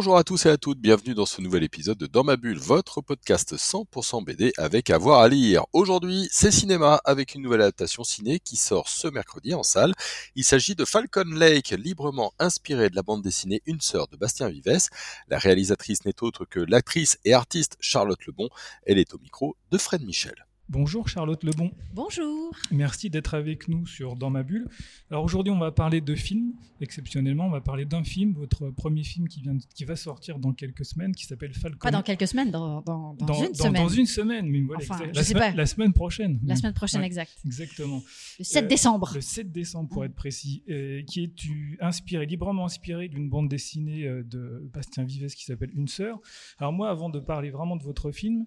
Bonjour 0.00 0.16
à 0.16 0.24
tous 0.24 0.46
et 0.46 0.48
à 0.48 0.56
toutes, 0.56 0.80
bienvenue 0.80 1.12
dans 1.12 1.26
ce 1.26 1.42
nouvel 1.42 1.62
épisode 1.62 1.98
de 1.98 2.06
Dans 2.06 2.24
ma 2.24 2.38
bulle, 2.38 2.56
votre 2.56 3.02
podcast 3.02 3.54
100% 3.54 4.24
BD 4.24 4.50
avec 4.56 4.88
avoir 4.88 5.20
à, 5.20 5.28
lire. 5.28 5.66
Aujourd'hui, 5.74 6.26
c'est 6.32 6.50
cinéma 6.50 7.02
avec 7.04 7.34
une 7.34 7.42
nouvelle 7.42 7.60
adaptation 7.60 8.02
ciné 8.02 8.40
qui 8.40 8.56
sort 8.56 8.88
ce 8.88 9.08
mercredi 9.08 9.52
en 9.52 9.62
salle. 9.62 9.92
Il 10.36 10.44
s'agit 10.44 10.74
de 10.74 10.86
Falcon 10.86 11.26
Lake, 11.26 11.74
librement 11.76 12.32
inspiré 12.38 12.88
de 12.88 12.96
la 12.96 13.02
bande 13.02 13.20
dessinée 13.20 13.60
Une 13.66 13.82
sœur 13.82 14.08
de 14.08 14.16
Bastien 14.16 14.48
Vives. 14.48 14.88
La 15.28 15.36
réalisatrice 15.36 16.06
n'est 16.06 16.22
autre 16.22 16.46
que 16.46 16.60
l'actrice 16.60 17.18
et 17.26 17.34
artiste 17.34 17.76
Charlotte 17.78 18.24
Lebon. 18.24 18.48
Elle 18.86 18.96
est 18.96 19.12
au 19.12 19.18
micro 19.18 19.54
de 19.70 19.76
Fred 19.76 20.02
Michel. 20.02 20.46
Bonjour 20.72 21.08
Charlotte 21.08 21.42
Lebon. 21.42 21.72
Bonjour. 21.94 22.54
Merci 22.70 23.10
d'être 23.10 23.34
avec 23.34 23.66
nous 23.66 23.86
sur 23.88 24.14
Dans 24.14 24.30
ma 24.30 24.44
bulle. 24.44 24.68
Alors 25.10 25.24
aujourd'hui, 25.24 25.52
on 25.52 25.58
va 25.58 25.72
parler 25.72 26.00
de 26.00 26.14
films. 26.14 26.52
Exceptionnellement, 26.80 27.46
on 27.46 27.50
va 27.50 27.60
parler 27.60 27.84
d'un 27.84 28.04
film, 28.04 28.34
votre 28.34 28.70
premier 28.70 29.02
film 29.02 29.26
qui, 29.26 29.40
vient, 29.40 29.56
qui 29.74 29.84
va 29.84 29.96
sortir 29.96 30.38
dans 30.38 30.52
quelques 30.52 30.84
semaines, 30.84 31.12
qui 31.12 31.26
s'appelle 31.26 31.54
Falcon. 31.54 31.78
Pas 31.80 31.90
dans 31.90 32.02
quelques 32.04 32.28
semaines, 32.28 32.52
dans, 32.52 32.82
dans, 32.82 33.14
dans, 33.14 33.34
une 33.42 33.52
semaine. 33.52 33.72
Dans 33.82 33.88
une 33.88 34.06
semaine, 34.06 34.46
mais 34.48 34.60
voilà, 34.60 34.84
Enfin, 34.88 35.04
la, 35.12 35.24
sais 35.24 35.32
semaine, 35.32 35.50
pas. 35.50 35.56
la 35.56 35.66
semaine 35.66 35.92
prochaine. 35.92 36.38
La 36.44 36.54
semaine 36.54 36.72
prochaine, 36.74 37.00
Ouais, 37.00 37.06
exact. 37.08 37.36
Exactement. 37.44 38.00
Le 38.38 38.44
7 38.44 38.64
Euh, 38.64 38.68
décembre. 38.68 39.10
Le 39.12 39.20
7 39.20 39.50
décembre, 39.50 39.88
pour 39.88 40.04
être 40.04 40.14
précis, 40.14 40.62
euh, 40.70 41.02
qui 41.02 41.24
est 41.24 41.34
tu- 41.34 41.78
inspiré, 41.80 42.26
librement 42.26 42.66
inspiré 42.66 43.08
d'une 43.08 43.28
bande 43.28 43.48
dessinée 43.48 44.04
euh, 44.06 44.22
de 44.22 44.70
Bastien 44.72 45.02
Vives 45.02 45.34
qui 45.34 45.44
s'appelle 45.46 45.70
Une 45.74 45.88
sœur. 45.88 46.20
Alors 46.58 46.72
moi, 46.72 46.90
avant 46.90 47.10
de 47.10 47.18
parler 47.18 47.50
vraiment 47.50 47.74
de 47.74 47.82
votre 47.82 48.12
film, 48.12 48.46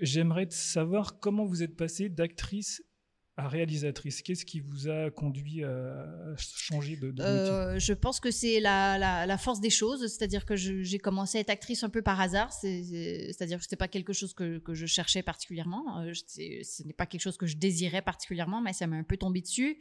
j'aimerais 0.00 0.46
savoir 0.50 1.18
comment 1.20 1.44
vous 1.44 1.62
êtes 1.62 1.76
passé 1.76 2.08
d'actrice 2.08 2.82
à 3.36 3.46
réalisatrice. 3.46 4.20
Qu'est-ce 4.22 4.44
qui 4.44 4.58
vous 4.58 4.88
a 4.88 5.10
conduit 5.12 5.62
à 5.62 6.34
changer 6.36 6.96
de, 6.96 7.12
de 7.12 7.22
Euh, 7.22 7.78
je 7.78 7.92
pense 7.92 8.18
que 8.18 8.32
c'est 8.32 8.58
la, 8.58 9.38
force 9.38 9.60
des 9.60 9.70
choses, 9.70 10.00
c'est-à-dire 10.08 10.44
que 10.44 10.56
j'ai 10.56 10.98
commencé 10.98 11.38
à 11.38 11.42
être 11.42 11.50
actrice 11.50 11.84
un 11.84 11.88
peu 11.88 12.02
par 12.02 12.20
hasard, 12.20 12.52
c'est- 12.52 12.82
c'est- 12.82 13.32
c'est-à-dire 13.32 13.58
que 13.58 13.62
c'était 13.62 13.76
pas 13.76 13.86
quelque 13.86 14.12
chose 14.12 14.34
que, 14.34 14.60
je 14.72 14.86
cherchais 14.86 15.22
particulièrement, 15.22 16.00
euh, 16.00 16.12
ce 16.14 16.82
n'est 16.82 16.92
pas 16.92 17.06
quelque 17.06 17.20
chose 17.20 17.36
que 17.36 17.46
je 17.46 17.56
désirais 17.56 18.02
particulièrement, 18.02 18.60
mais 18.60 18.72
ça 18.72 18.88
m'a 18.88 18.96
un 18.96 19.04
peu 19.04 19.16
tombé 19.16 19.40
dessus. 19.40 19.78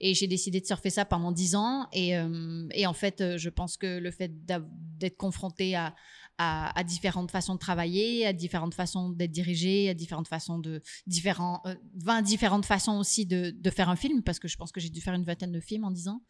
Et 0.00 0.14
j'ai 0.14 0.26
décidé 0.28 0.60
de 0.60 0.66
surfer 0.66 0.90
ça 0.90 1.04
pendant 1.04 1.32
dix 1.32 1.54
ans. 1.56 1.88
Et, 1.92 2.16
euh, 2.16 2.68
en 2.86 2.92
fait, 2.94 3.36
je 3.36 3.48
pense 3.48 3.76
que 3.76 3.98
le 3.98 4.10
fait 4.12 4.30
d'être 4.46 5.16
confronté 5.16 5.74
à, 5.76 5.94
à, 6.38 6.84
différentes 6.84 7.30
façons 7.30 7.54
de 7.54 7.58
travailler, 7.58 8.26
à 8.26 8.32
différentes 8.32 8.74
façons 8.74 9.10
d'être 9.10 9.32
dirigé, 9.32 9.88
à 9.88 9.94
différentes 9.94 10.28
façons 10.28 10.58
de 10.58 10.80
différents, 11.06 11.60
euh, 11.66 11.74
20 11.96 12.22
différentes 12.22 12.64
façons 12.64 12.98
aussi 12.98 13.26
de, 13.26 13.50
de 13.50 13.70
faire 13.70 13.88
un 13.88 13.96
film, 13.96 14.22
parce 14.22 14.38
que 14.38 14.48
je 14.48 14.56
pense 14.56 14.70
que 14.70 14.80
j'ai 14.80 14.90
dû 14.90 15.00
faire 15.00 15.14
une 15.14 15.24
vingtaine 15.24 15.52
de 15.52 15.60
films 15.60 15.84
en 15.84 15.90
10 15.90 16.08
ans. 16.08 16.22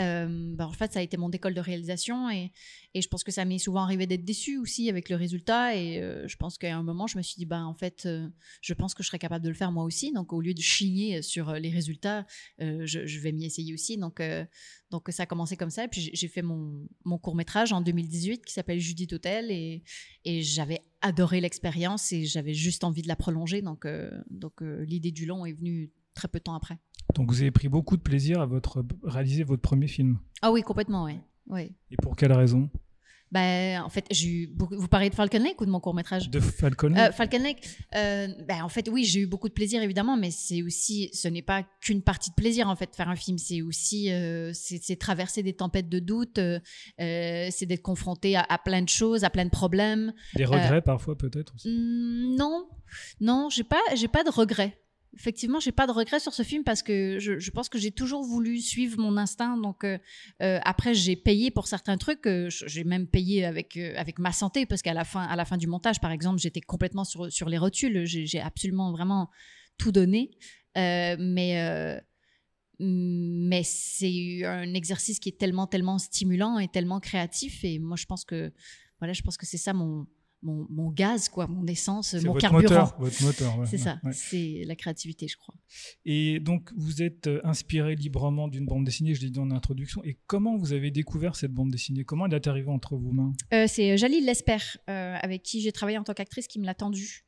Euh, 0.00 0.54
ben, 0.56 0.64
en 0.64 0.72
fait, 0.72 0.92
ça 0.92 1.00
a 1.00 1.02
été 1.02 1.16
mon 1.16 1.30
école 1.30 1.54
de 1.54 1.60
réalisation 1.60 2.30
et, 2.30 2.50
je 2.94 3.06
pense 3.08 3.24
que 3.24 3.32
ça 3.32 3.44
m'est 3.44 3.58
souvent 3.58 3.82
arrivé 3.82 4.06
d'être 4.06 4.24
déçu 4.24 4.58
aussi 4.58 4.88
avec 4.90 5.08
le 5.08 5.16
résultat. 5.16 5.74
Et 5.76 6.00
euh, 6.00 6.26
je 6.28 6.36
pense 6.36 6.58
qu'à 6.58 6.76
un 6.76 6.82
moment, 6.82 7.06
je 7.06 7.16
me 7.16 7.22
suis 7.22 7.36
dit, 7.36 7.46
ben, 7.46 7.64
en 7.64 7.74
fait, 7.74 8.04
euh, 8.06 8.28
je 8.60 8.74
pense 8.74 8.94
que 8.94 9.02
je 9.02 9.08
serais 9.08 9.18
capable 9.18 9.44
de 9.44 9.48
le 9.48 9.54
faire 9.54 9.72
moi 9.72 9.84
aussi. 9.84 10.12
Donc, 10.12 10.32
au 10.32 10.40
lieu 10.40 10.54
de 10.54 10.60
chigner 10.60 11.22
sur 11.22 11.52
les 11.54 11.70
résultats, 11.70 12.26
je, 12.58 13.18
vais 13.20 13.32
m'y 13.32 13.44
essayer 13.44 13.72
aussi. 13.72 13.96
Donc, 13.96 14.20
ça 15.08 15.22
a 15.22 15.26
commencé 15.26 15.56
comme 15.56 15.70
ça. 15.70 15.84
Et 15.84 15.88
puis, 15.88 16.10
j'ai- 16.12 16.28
fait 16.28 16.42
mon, 16.42 16.86
court-métrage 17.18 17.72
en 17.72 17.80
2018 17.80 18.44
qui 18.44 18.52
s'appelle 18.52 18.78
Judith 18.78 19.12
Hotel 19.12 19.50
et, 19.50 19.82
et 20.24 20.42
j'avais 20.42 20.80
adoré 21.02 21.40
l'expérience 21.40 22.12
et 22.12 22.24
j'avais 22.24 22.54
juste 22.54 22.84
envie 22.84 23.02
de 23.02 23.08
la 23.08 23.16
prolonger. 23.16 23.62
Donc, 23.62 23.86
l'idée 24.60 25.12
du 25.12 25.26
long 25.26 25.46
est 25.46 25.52
venue 25.52 25.90
très 26.14 26.28
peu 26.28 26.38
de 26.38 26.44
temps 26.44 26.54
après. 26.54 26.78
Donc 27.14 27.30
vous 27.30 27.40
avez 27.40 27.50
pris 27.50 27.68
beaucoup 27.68 27.96
de 27.96 28.02
plaisir 28.02 28.40
à 28.40 28.46
votre, 28.46 28.84
réaliser 29.04 29.44
votre 29.44 29.62
premier 29.62 29.88
film. 29.88 30.18
Ah 30.40 30.52
oui, 30.52 30.62
complètement, 30.62 31.04
oui. 31.04 31.18
oui. 31.48 31.72
Et 31.90 31.96
pour 31.96 32.16
quelle 32.16 32.32
raison? 32.32 32.68
Ben, 33.32 33.80
en 33.80 33.88
fait, 33.88 34.04
j'ai 34.10 34.28
eu 34.28 34.46
beaucoup... 34.46 34.76
Vous 34.76 34.88
parlez 34.88 35.08
de 35.08 35.14
Falcon 35.14 35.38
Lake 35.38 35.58
ou 35.58 35.64
de 35.64 35.70
mon 35.70 35.80
court-métrage 35.80 36.28
De 36.28 36.38
Falcon 36.38 36.94
Euh, 36.94 37.10
Falcon 37.12 37.38
Lake, 37.38 37.66
euh, 37.96 38.28
ben, 38.46 38.62
en 38.62 38.68
fait, 38.68 38.90
oui, 38.92 39.04
j'ai 39.04 39.20
eu 39.20 39.26
beaucoup 39.26 39.48
de 39.48 39.54
plaisir, 39.54 39.82
évidemment, 39.82 40.18
mais 40.18 40.30
c'est 40.30 40.62
aussi, 40.62 41.08
ce 41.14 41.28
n'est 41.28 41.40
pas 41.40 41.62
qu'une 41.80 42.02
partie 42.02 42.28
de 42.28 42.34
plaisir, 42.34 42.68
en 42.68 42.76
fait, 42.76 42.94
faire 42.94 43.08
un 43.08 43.16
film. 43.16 43.38
C'est 43.38 43.62
aussi, 43.62 44.12
euh, 44.12 44.52
c'est 44.52 44.96
traverser 44.96 45.42
des 45.42 45.54
tempêtes 45.54 45.88
de 45.88 45.98
doute, 45.98 46.38
c'est 46.98 47.64
d'être 47.64 47.80
confronté 47.80 48.36
à, 48.36 48.44
à 48.46 48.58
plein 48.58 48.82
de 48.82 48.90
choses, 48.90 49.24
à 49.24 49.30
plein 49.30 49.46
de 49.46 49.50
problèmes. 49.50 50.12
Des 50.36 50.44
regrets 50.44 50.82
parfois 50.82 51.16
peut-être 51.16 51.54
aussi 51.54 51.70
non, 52.38 52.68
non, 53.20 53.48
j'ai 53.50 53.64
pas, 53.64 53.80
j'ai 53.94 54.08
pas 54.08 54.24
de 54.24 54.30
regrets. 54.30 54.78
Effectivement, 55.14 55.60
j'ai 55.60 55.72
pas 55.72 55.86
de 55.86 55.92
regrets 55.92 56.20
sur 56.20 56.32
ce 56.32 56.42
film 56.42 56.64
parce 56.64 56.82
que 56.82 57.18
je, 57.18 57.50
pense 57.50 57.68
que 57.68 57.78
j'ai 57.78 57.90
toujours 57.90 58.22
voulu 58.24 58.58
suivre 58.60 58.98
mon 58.98 59.18
instinct. 59.18 59.58
Donc 59.58 59.84
euh, 59.84 59.98
euh, 60.40 60.58
après, 60.64 60.94
j'ai 60.94 61.16
payé 61.16 61.50
pour 61.50 61.66
certains 61.66 61.98
trucs. 61.98 62.26
euh, 62.26 62.48
j'ai 62.48 62.84
même 62.84 63.06
payé 63.06 63.44
avec 63.44 63.76
avec 63.76 64.18
ma 64.18 64.32
santé 64.32 64.64
parce 64.64 64.80
qu'à 64.80 64.94
la 64.94 65.04
fin, 65.04 65.22
à 65.22 65.36
la 65.36 65.44
fin 65.44 65.58
du 65.58 65.66
montage, 65.66 66.00
par 66.00 66.12
exemple, 66.12 66.40
j'étais 66.40 66.62
complètement 66.62 67.04
sur 67.04 67.30
sur 67.30 67.50
les 67.50 67.58
rotules. 67.58 68.06
J'ai 68.06 68.40
absolument 68.40 68.90
vraiment 68.90 69.28
tout 69.76 69.92
donné. 69.92 70.30
Mais 70.76 72.00
mais 72.78 73.62
c'est 73.64 74.44
un 74.44 74.72
exercice 74.72 75.20
qui 75.20 75.28
est 75.28 75.38
tellement 75.38 75.66
tellement 75.66 75.98
stimulant 75.98 76.58
et 76.58 76.68
tellement 76.68 77.00
créatif. 77.00 77.64
Et 77.64 77.78
moi, 77.78 77.96
je 77.98 78.06
pense 78.06 78.24
que 78.24 78.50
voilà, 78.98 79.12
je 79.12 79.22
pense 79.22 79.36
que 79.36 79.44
c'est 79.44 79.58
ça 79.58 79.74
mon 79.74 80.06
mon, 80.42 80.66
mon 80.70 80.90
gaz, 80.90 81.28
quoi, 81.28 81.46
mon 81.46 81.66
essence, 81.66 82.14
mon 82.14 82.32
votre 82.32 82.40
carburant. 82.40 82.62
moteur, 82.62 82.96
votre 82.98 83.22
moteur. 83.22 83.58
ouais, 83.58 83.66
C'est 83.66 83.76
ouais, 83.76 83.82
ça, 83.82 84.00
ouais. 84.04 84.12
c'est 84.12 84.64
la 84.66 84.74
créativité, 84.76 85.28
je 85.28 85.36
crois. 85.36 85.54
Et 86.04 86.40
donc, 86.40 86.70
vous 86.76 87.02
êtes 87.02 87.26
euh, 87.28 87.40
inspiré 87.44 87.94
librement 87.94 88.48
d'une 88.48 88.66
bande 88.66 88.84
dessinée, 88.84 89.14
je 89.14 89.20
l'ai 89.22 89.30
dit 89.30 89.38
en 89.38 89.50
introduction. 89.50 90.02
Et 90.04 90.18
comment 90.26 90.56
vous 90.56 90.72
avez 90.72 90.90
découvert 90.90 91.36
cette 91.36 91.52
bande 91.52 91.70
dessinée? 91.70 92.04
Comment 92.04 92.26
elle 92.26 92.34
est 92.34 92.46
arrivée 92.46 92.70
entre 92.70 92.96
vos 92.96 93.12
mains? 93.12 93.32
Euh, 93.52 93.66
c'est 93.68 93.96
Jalil 93.96 94.24
Lesper, 94.26 94.56
euh, 94.90 95.16
avec 95.20 95.42
qui 95.42 95.60
j'ai 95.60 95.72
travaillé 95.72 95.98
en 95.98 96.04
tant 96.04 96.14
qu'actrice, 96.14 96.46
qui 96.48 96.58
me 96.58 96.66
l'a 96.66 96.74
tendu 96.74 97.24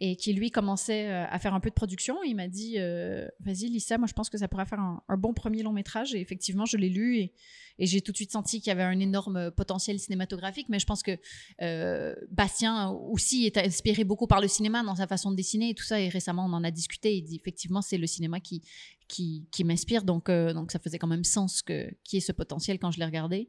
et 0.00 0.16
qui 0.16 0.32
lui 0.32 0.50
commençait 0.50 1.08
euh, 1.08 1.26
à 1.28 1.38
faire 1.38 1.54
un 1.54 1.60
peu 1.60 1.70
de 1.70 1.74
production. 1.74 2.22
Il 2.22 2.36
m'a 2.36 2.48
dit 2.48 2.74
euh, 2.78 3.26
Vas-y, 3.40 3.68
Lisa, 3.68 3.98
moi 3.98 4.06
je 4.06 4.12
pense 4.12 4.30
que 4.30 4.38
ça 4.38 4.46
pourrait 4.46 4.66
faire 4.66 4.80
un, 4.80 5.16
bon 5.16 5.32
premier 5.32 5.62
long 5.62 5.72
métrage. 5.72 6.14
Et 6.14 6.20
effectivement, 6.20 6.64
je 6.64 6.76
l'ai 6.76 6.88
lu 6.88 7.18
et, 7.18 7.34
j'ai 7.80 8.00
tout 8.00 8.10
de 8.10 8.16
suite 8.16 8.32
senti 8.32 8.60
qu'il 8.60 8.68
y 8.68 8.72
avait 8.72 8.82
un 8.82 8.98
énorme 8.98 9.52
potentiel 9.52 10.00
cinématographique. 10.00 10.68
Mais 10.68 10.80
je 10.80 10.86
pense 10.86 11.02
que 11.04 11.16
euh, 11.62 12.14
Bastien 12.30 12.90
aussi 12.90 13.46
est 13.46 13.56
inspiré 13.56 14.02
beaucoup 14.02 14.26
par 14.26 14.40
le 14.40 14.48
cinéma 14.48 14.82
dans 14.82 14.96
sa 14.96 15.06
façon 15.06 15.30
de 15.30 15.36
dessiner 15.36 15.70
et 15.70 15.74
tout 15.74 15.84
ça. 15.84 16.00
Et 16.00 16.08
récemment, 16.08 16.44
on 16.46 16.52
en 16.54 16.64
a 16.64 16.72
discuté. 16.72 17.16
Il 17.16 17.22
dit 17.22 17.36
effectivement, 17.36 17.80
c'est 17.80 17.98
le 17.98 18.08
cinéma 18.08 18.40
qui, 18.40 18.62
qui, 19.06 19.64
m'inspire. 19.64 20.02
Donc, 20.02 20.28
donc 20.28 20.72
ça 20.72 20.80
faisait 20.80 20.98
quand 20.98 21.06
même 21.06 21.22
sens 21.22 21.62
que, 21.62 21.88
qu'il 22.02 22.16
y 22.16 22.18
ait 22.18 22.26
ce 22.26 22.32
potentiel 22.32 22.80
quand 22.80 22.90
je 22.90 22.98
l'ai 22.98 23.04
regardé. 23.04 23.48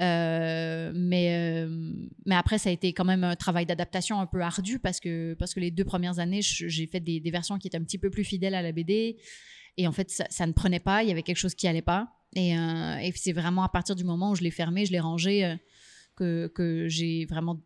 Euh, 0.00 0.92
mais, 0.94 1.64
euh, 1.64 1.68
mais 2.26 2.34
après, 2.34 2.58
ça 2.58 2.68
a 2.68 2.72
été 2.72 2.92
quand 2.92 3.04
même 3.04 3.24
un 3.24 3.36
travail 3.36 3.66
d'adaptation 3.66 4.20
un 4.20 4.26
peu 4.26 4.40
ardu 4.40 4.78
parce 4.78 5.00
que, 5.00 5.34
parce 5.34 5.54
que 5.54 5.60
les 5.60 5.70
deux 5.70 5.84
premières 5.84 6.18
années, 6.18 6.42
j'ai 6.42 6.86
fait 6.86 7.00
des, 7.00 7.20
versions 7.30 7.58
qui 7.58 7.68
étaient 7.68 7.78
un 7.78 7.84
petit 7.84 7.98
peu 7.98 8.10
plus 8.10 8.24
fidèles 8.24 8.54
à 8.54 8.62
la 8.62 8.72
BD. 8.72 9.16
Et 9.78 9.86
en 9.86 9.92
fait, 9.92 10.10
ça, 10.10 10.46
ne 10.46 10.52
prenait 10.52 10.80
pas. 10.80 11.02
Il 11.02 11.08
y 11.08 11.12
avait 11.12 11.22
quelque 11.22 11.38
chose 11.38 11.54
qui 11.54 11.68
allait 11.68 11.82
pas. 11.82 12.08
Et, 12.34 12.58
euh, 12.58 12.96
et 12.98 13.12
c'est 13.14 13.32
vraiment 13.32 13.62
à 13.62 13.68
partir 13.68 13.94
du 13.94 14.04
moment 14.04 14.32
où 14.32 14.34
je 14.34 14.42
l'ai 14.42 14.50
fermé, 14.50 14.84
je 14.84 14.92
l'ai 14.92 15.00
rangé, 15.00 15.56
que, 16.16 16.50
que 16.54 16.88
j'ai 16.88 17.24
vraiment 17.26 17.60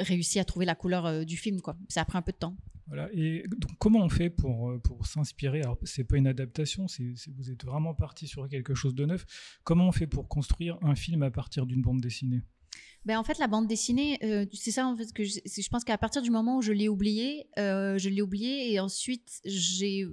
réussi 0.00 0.38
à 0.38 0.44
trouver 0.44 0.66
la 0.66 0.74
couleur 0.74 1.06
euh, 1.06 1.24
du 1.24 1.36
film. 1.36 1.60
Quoi. 1.60 1.76
Ça 1.88 2.02
a 2.02 2.04
pris 2.04 2.18
un 2.18 2.22
peu 2.22 2.32
de 2.32 2.38
temps. 2.38 2.56
Voilà. 2.86 3.08
Et 3.12 3.44
donc, 3.56 3.70
comment 3.78 4.00
on 4.00 4.08
fait 4.08 4.30
pour, 4.30 4.70
euh, 4.70 4.78
pour 4.78 5.06
s'inspirer? 5.06 5.60
Alors, 5.62 5.78
c'est 5.84 6.02
pas 6.04 6.16
une 6.16 6.26
adaptation, 6.26 6.88
c'est, 6.88 7.12
c'est- 7.16 7.30
vous 7.30 7.50
êtes 7.50 7.64
vraiment 7.64 7.94
parti 7.94 8.26
sur 8.26 8.48
quelque 8.48 8.74
chose 8.74 8.94
de 8.94 9.06
neuf. 9.06 9.24
Comment 9.62 9.86
on 9.88 9.92
fait 9.92 10.08
pour 10.08 10.26
construire 10.28 10.76
un 10.82 10.96
film 10.96 11.22
à 11.22 11.30
partir 11.30 11.66
d'une 11.66 11.82
bande 11.82 12.00
dessinée? 12.00 12.42
Ben, 13.04 13.16
en 13.18 13.24
fait, 13.24 13.38
la 13.38 13.46
bande 13.46 13.66
dessinée, 13.66 14.18
euh, 14.24 14.44
c'est 14.52 14.72
ça 14.72 14.86
en 14.86 14.96
fait 14.96 15.12
que 15.12 15.24
je, 15.24 15.38
je 15.44 15.68
pense 15.68 15.84
qu'à 15.84 15.96
partir 15.98 16.20
du 16.20 16.30
moment 16.30 16.58
où 16.58 16.62
je 16.62 16.72
l'ai 16.72 16.88
oublié, 16.88 17.46
euh, 17.58 17.96
je 17.96 18.08
l'ai 18.10 18.22
oublié 18.22 18.72
et 18.72 18.78
ensuite 18.80 19.40
j'ai, 19.44 20.06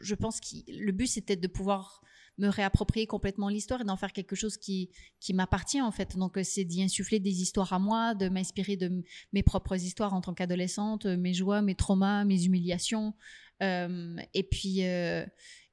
je 0.00 0.14
pense 0.14 0.40
que 0.40 0.56
le 0.68 0.92
but 0.92 1.06
c'était 1.06 1.36
de 1.36 1.46
pouvoir 1.48 2.00
me 2.40 2.48
réapproprier 2.48 3.06
complètement 3.06 3.48
l'histoire 3.48 3.80
et 3.82 3.84
d'en 3.84 3.96
faire 3.96 4.12
quelque 4.12 4.36
chose 4.36 4.56
qui 4.56 4.90
qui 5.20 5.32
m'appartient 5.34 5.82
en 5.82 5.92
fait. 5.92 6.16
Donc 6.16 6.36
euh, 6.36 6.42
c'est 6.42 6.64
d'y 6.64 6.82
insuffler 6.82 7.20
des 7.20 7.42
histoires 7.42 7.72
à 7.72 7.78
moi, 7.78 8.14
de 8.14 8.28
m'inspirer 8.28 8.76
de 8.76 9.02
mes 9.32 9.42
propres 9.42 9.76
histoires 9.76 10.14
en 10.14 10.20
tant 10.20 10.34
qu'adolescente, 10.34 11.06
euh, 11.06 11.16
mes 11.16 11.34
joies, 11.34 11.62
mes 11.62 11.74
traumas, 11.74 12.24
mes 12.24 12.44
humiliations, 12.44 13.14
Euh, 13.62 14.16
et 14.32 14.42
puis 14.42 14.80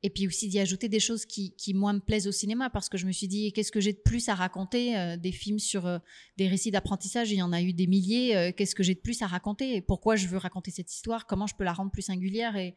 et 0.03 0.09
puis 0.09 0.27
aussi 0.27 0.47
d'y 0.47 0.59
ajouter 0.59 0.89
des 0.89 0.99
choses 0.99 1.25
qui, 1.25 1.53
qui 1.55 1.73
moi 1.73 1.91
me 1.91 1.99
plaisent 1.99 2.27
au 2.27 2.31
cinéma 2.31 2.69
parce 2.69 2.87
que 2.87 2.97
je 2.97 3.05
me 3.07 3.11
suis 3.11 3.27
dit 3.27 3.51
qu'est-ce 3.51 3.71
que 3.71 3.79
j'ai 3.79 3.93
de 3.93 3.97
plus 3.97 4.29
à 4.29 4.35
raconter 4.35 4.97
euh, 4.97 5.17
des 5.17 5.31
films 5.31 5.59
sur 5.59 5.87
euh, 5.87 5.97
des 6.37 6.47
récits 6.47 6.69
d'apprentissage, 6.71 7.31
il 7.31 7.37
y 7.37 7.41
en 7.41 7.51
a 7.51 7.61
eu 7.61 7.73
des 7.73 7.87
milliers. 7.87 8.35
euh, 8.35 8.51
Qu'est-ce 8.55 8.75
que 8.75 8.83
j'ai 8.83 8.93
de 8.93 8.99
plus 8.99 9.21
à 9.21 9.27
raconter? 9.27 9.75
Et 9.75 9.81
pourquoi 9.81 10.15
je 10.15 10.27
veux 10.27 10.37
raconter 10.37 10.71
cette 10.71 10.93
histoire? 10.93 11.25
Comment 11.25 11.47
je 11.47 11.55
peux 11.55 11.63
la 11.63 11.73
rendre 11.73 11.91
plus 11.91 12.03
singulière? 12.03 12.55
Et, 12.55 12.75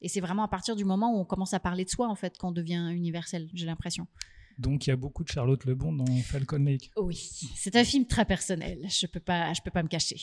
et 0.00 0.08
c'est 0.08 0.20
vraiment 0.20 0.44
à 0.44 0.48
partir 0.48 0.74
du 0.74 0.84
moment 0.84 1.14
où 1.14 1.20
on 1.20 1.24
commence 1.26 1.52
à 1.54 1.60
parler 1.60 1.84
de 1.84 1.90
soi, 1.90 2.08
en 2.08 2.16
fait, 2.16 2.38
qu'on 2.38 2.52
devient 2.52 2.90
universel, 2.92 3.50
j'ai 3.52 3.66
l'impression. 3.66 4.06
Donc 4.58 4.86
il 4.86 4.90
y 4.90 4.92
a 4.92 4.96
beaucoup 4.96 5.24
de 5.24 5.28
Charlotte 5.28 5.64
Lebon 5.64 5.92
dans 5.92 6.16
Falcon 6.22 6.58
Lake. 6.58 6.90
Oui, 6.96 7.16
c'est 7.54 7.76
un 7.76 7.84
film 7.84 8.06
très 8.06 8.24
personnel. 8.24 8.78
Je 8.88 9.06
peux 9.06 9.20
pas, 9.20 9.52
je 9.52 9.60
peux 9.62 9.70
pas 9.70 9.82
me 9.82 9.88
cacher. 9.88 10.20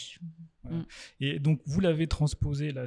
Voilà. 0.63 0.85
Et 1.19 1.39
donc 1.39 1.61
vous 1.65 1.79
l'avez 1.79 2.07
transposé, 2.07 2.71
la, 2.71 2.85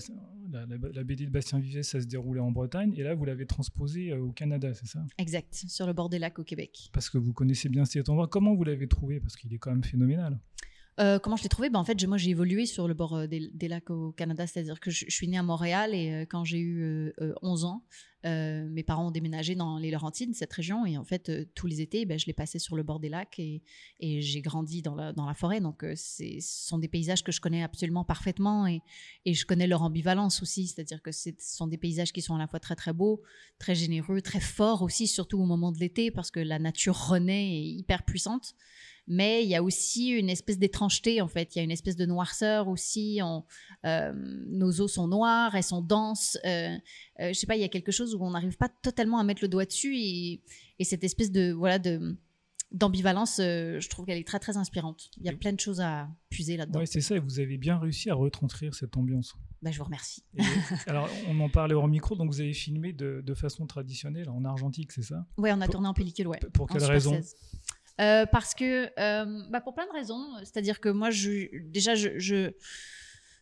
la, 0.50 0.66
la, 0.66 1.04
BD 1.04 1.26
de 1.26 1.30
Bastien 1.30 1.58
Vivet, 1.58 1.82
ça 1.82 2.00
se 2.00 2.06
déroulait 2.06 2.40
en 2.40 2.50
Bretagne, 2.50 2.92
et 2.96 3.02
là 3.02 3.14
vous 3.14 3.24
l'avez 3.24 3.46
transposé 3.46 4.12
euh, 4.12 4.20
au 4.20 4.32
Canada, 4.32 4.74
c'est 4.74 4.86
ça? 4.86 5.04
Exact, 5.18 5.64
sur 5.68 5.86
le 5.86 5.92
bord 5.92 6.08
des 6.08 6.18
lacs 6.18 6.38
au 6.38 6.44
Québec. 6.44 6.90
Parce 6.92 7.08
que 7.08 7.18
vous 7.18 7.32
connaissez 7.32 7.68
bien 7.68 7.84
cet 7.84 8.08
endroit. 8.08 8.28
Comment 8.28 8.54
vous 8.54 8.64
l'avez 8.64 8.88
trouvé? 8.88 9.20
Parce 9.20 9.36
qu'il 9.36 9.52
est 9.54 9.58
quand 9.58 9.70
même 9.70 9.84
phénoménal. 9.84 10.38
Euh, 11.00 11.18
comment 11.18 11.36
je 11.36 11.42
l'ai 11.42 11.48
trouvé? 11.48 11.70
Ben, 11.70 11.78
En 11.78 11.84
fait, 11.84 12.04
moi, 12.06 12.18
j'ai 12.18 12.30
évolué 12.30 12.66
sur 12.66 12.86
le 12.86 12.94
bord 12.94 13.14
euh, 13.14 13.26
des, 13.26 13.68
lacs 13.68 13.90
au 13.90 14.12
Canada, 14.12 14.46
c'est-à-dire 14.46 14.78
que 14.78 14.90
je, 14.90 15.06
suis 15.08 15.26
née 15.26 15.38
à 15.38 15.42
Montréal 15.42 15.94
et 15.94 16.12
euh, 16.12 16.26
quand 16.28 16.44
j'ai 16.44 16.58
eu 16.58 17.12
11 17.40 17.64
ans, 17.64 17.82
mes 18.24 18.84
parents 18.84 19.08
ont 19.08 19.10
déménagé 19.10 19.56
dans 19.56 19.78
les 19.78 19.90
Laurentides, 19.90 20.36
cette 20.36 20.52
région, 20.52 20.86
et 20.86 20.96
en 20.96 21.02
fait, 21.02 21.52
tous 21.54 21.66
les 21.66 21.80
étés, 21.80 22.04
ben, 22.04 22.18
je 22.18 22.26
les 22.26 22.32
passais 22.32 22.60
sur 22.60 22.76
le 22.76 22.84
bord 22.84 23.00
des 23.00 23.08
lacs 23.08 23.40
et, 23.40 23.62
j'ai 24.00 24.40
grandi 24.42 24.80
dans 24.80 24.94
la, 24.94 25.34
forêt. 25.34 25.60
Donc, 25.60 25.84
ce 25.96 26.24
sont 26.40 26.78
des 26.78 26.86
paysages 26.86 27.24
que 27.24 27.32
je 27.32 27.40
connais 27.40 27.64
absolument 27.64 28.04
parfaitement 28.04 28.66
et, 28.66 28.80
et 29.24 29.34
je 29.34 29.44
connais 29.44 29.66
leur 29.66 29.82
ambivalence 29.82 30.40
aussi, 30.40 30.68
c'est-à-dire 30.68 31.02
que 31.02 31.10
ce 31.10 31.30
sont 31.38 31.66
des 31.66 31.78
paysages 31.78 32.12
qui 32.12 32.22
sont 32.22 32.36
à 32.36 32.38
la 32.38 32.46
fois 32.46 32.60
très 32.60 32.76
très 32.76 32.92
beaux, 32.92 33.22
très 33.58 33.74
généreux, 33.74 34.20
très 34.20 34.40
forts 34.40 34.82
aussi, 34.82 35.08
surtout 35.08 35.40
au 35.40 35.46
moment 35.46 35.72
de 35.72 35.78
l'été, 35.78 36.12
parce 36.12 36.30
que 36.30 36.38
la 36.38 36.60
nature 36.60 36.96
renaît 36.96 37.54
et 37.54 37.58
est 37.58 37.72
hyper 37.72 38.04
puissante 38.04 38.54
mais 39.06 39.42
il 39.42 39.48
y 39.48 39.54
a 39.54 39.62
aussi 39.62 40.10
une 40.10 40.30
espèce 40.30 40.58
d'étrangeté 40.58 41.20
en 41.20 41.28
fait. 41.28 41.54
Il 41.54 41.58
y 41.58 41.60
a 41.60 41.64
une 41.64 41.70
espèce 41.70 41.96
de 41.96 42.06
noirceur 42.06 42.68
aussi. 42.68 43.20
On, 43.22 43.44
euh, 43.84 44.12
nos 44.48 44.70
eaux 44.80 44.88
sont 44.88 45.08
noires, 45.08 45.54
elles 45.54 45.62
sont 45.62 45.82
denses. 45.82 46.38
Euh, 46.44 46.76
euh, 47.20 47.28
je 47.28 47.32
sais 47.32 47.46
pas, 47.46 47.56
il 47.56 47.62
y 47.62 47.64
a 47.64 47.68
quelque 47.68 47.92
chose 47.92 48.14
où 48.14 48.22
on 48.22 48.30
n'arrive 48.30 48.56
pas 48.56 48.68
totalement 48.68 49.18
à 49.18 49.24
mettre 49.24 49.42
le 49.42 49.48
doigt 49.48 49.64
dessus 49.64 49.96
et, 49.96 50.42
et 50.78 50.84
cette 50.84 51.04
espèce 51.04 51.30
de 51.30 51.52
voilà 51.52 51.78
de 51.78 52.16
d'ambivalence, 52.72 53.38
euh, 53.38 53.78
je 53.80 53.88
trouve 53.88 54.06
qu'elle 54.06 54.18
est 54.18 54.26
très 54.26 54.38
très 54.38 54.56
inspirante. 54.56 55.10
Il 55.18 55.26
y 55.26 55.28
a 55.28 55.32
plein 55.32 55.52
de 55.52 55.60
choses 55.60 55.80
à 55.80 56.08
puiser 56.30 56.56
là-dedans. 56.56 56.80
Oui, 56.80 56.86
c'est 56.86 57.00
ça. 57.00 57.16
Et 57.16 57.18
vous 57.18 57.38
avez 57.38 57.58
bien 57.58 57.78
réussi 57.78 58.10
à 58.10 58.14
retranscrire 58.14 58.74
cette 58.74 58.96
ambiance. 58.96 59.34
Ben, 59.60 59.70
je 59.70 59.78
vous 59.78 59.84
remercie. 59.84 60.24
Et, 60.36 60.42
alors, 60.86 61.08
on 61.28 61.38
en 61.40 61.48
parlait 61.48 61.74
hors 61.74 61.86
micro, 61.86 62.16
donc 62.16 62.30
vous 62.30 62.40
avez 62.40 62.52
filmé 62.52 62.92
de, 62.92 63.22
de 63.24 63.34
façon 63.34 63.66
traditionnelle 63.66 64.28
en 64.28 64.44
argentique, 64.44 64.90
c'est 64.92 65.02
ça? 65.02 65.26
Oui, 65.36 65.50
on 65.52 65.60
a 65.60 65.66
pour, 65.66 65.74
tourné 65.74 65.88
en 65.88 65.94
pellicule, 65.94 66.26
ouais. 66.26 66.40
Pour 66.52 66.68
quelle 66.68 66.84
raison? 66.84 67.20
Euh, 68.00 68.26
parce 68.26 68.54
que, 68.54 68.88
euh, 68.98 69.42
bah 69.50 69.60
pour 69.60 69.74
plein 69.74 69.86
de 69.86 69.92
raisons. 69.92 70.24
C'est-à-dire 70.40 70.80
que 70.80 70.88
moi, 70.88 71.10
je, 71.10 71.48
déjà, 71.60 71.94
je, 71.94 72.18
je, 72.18 72.50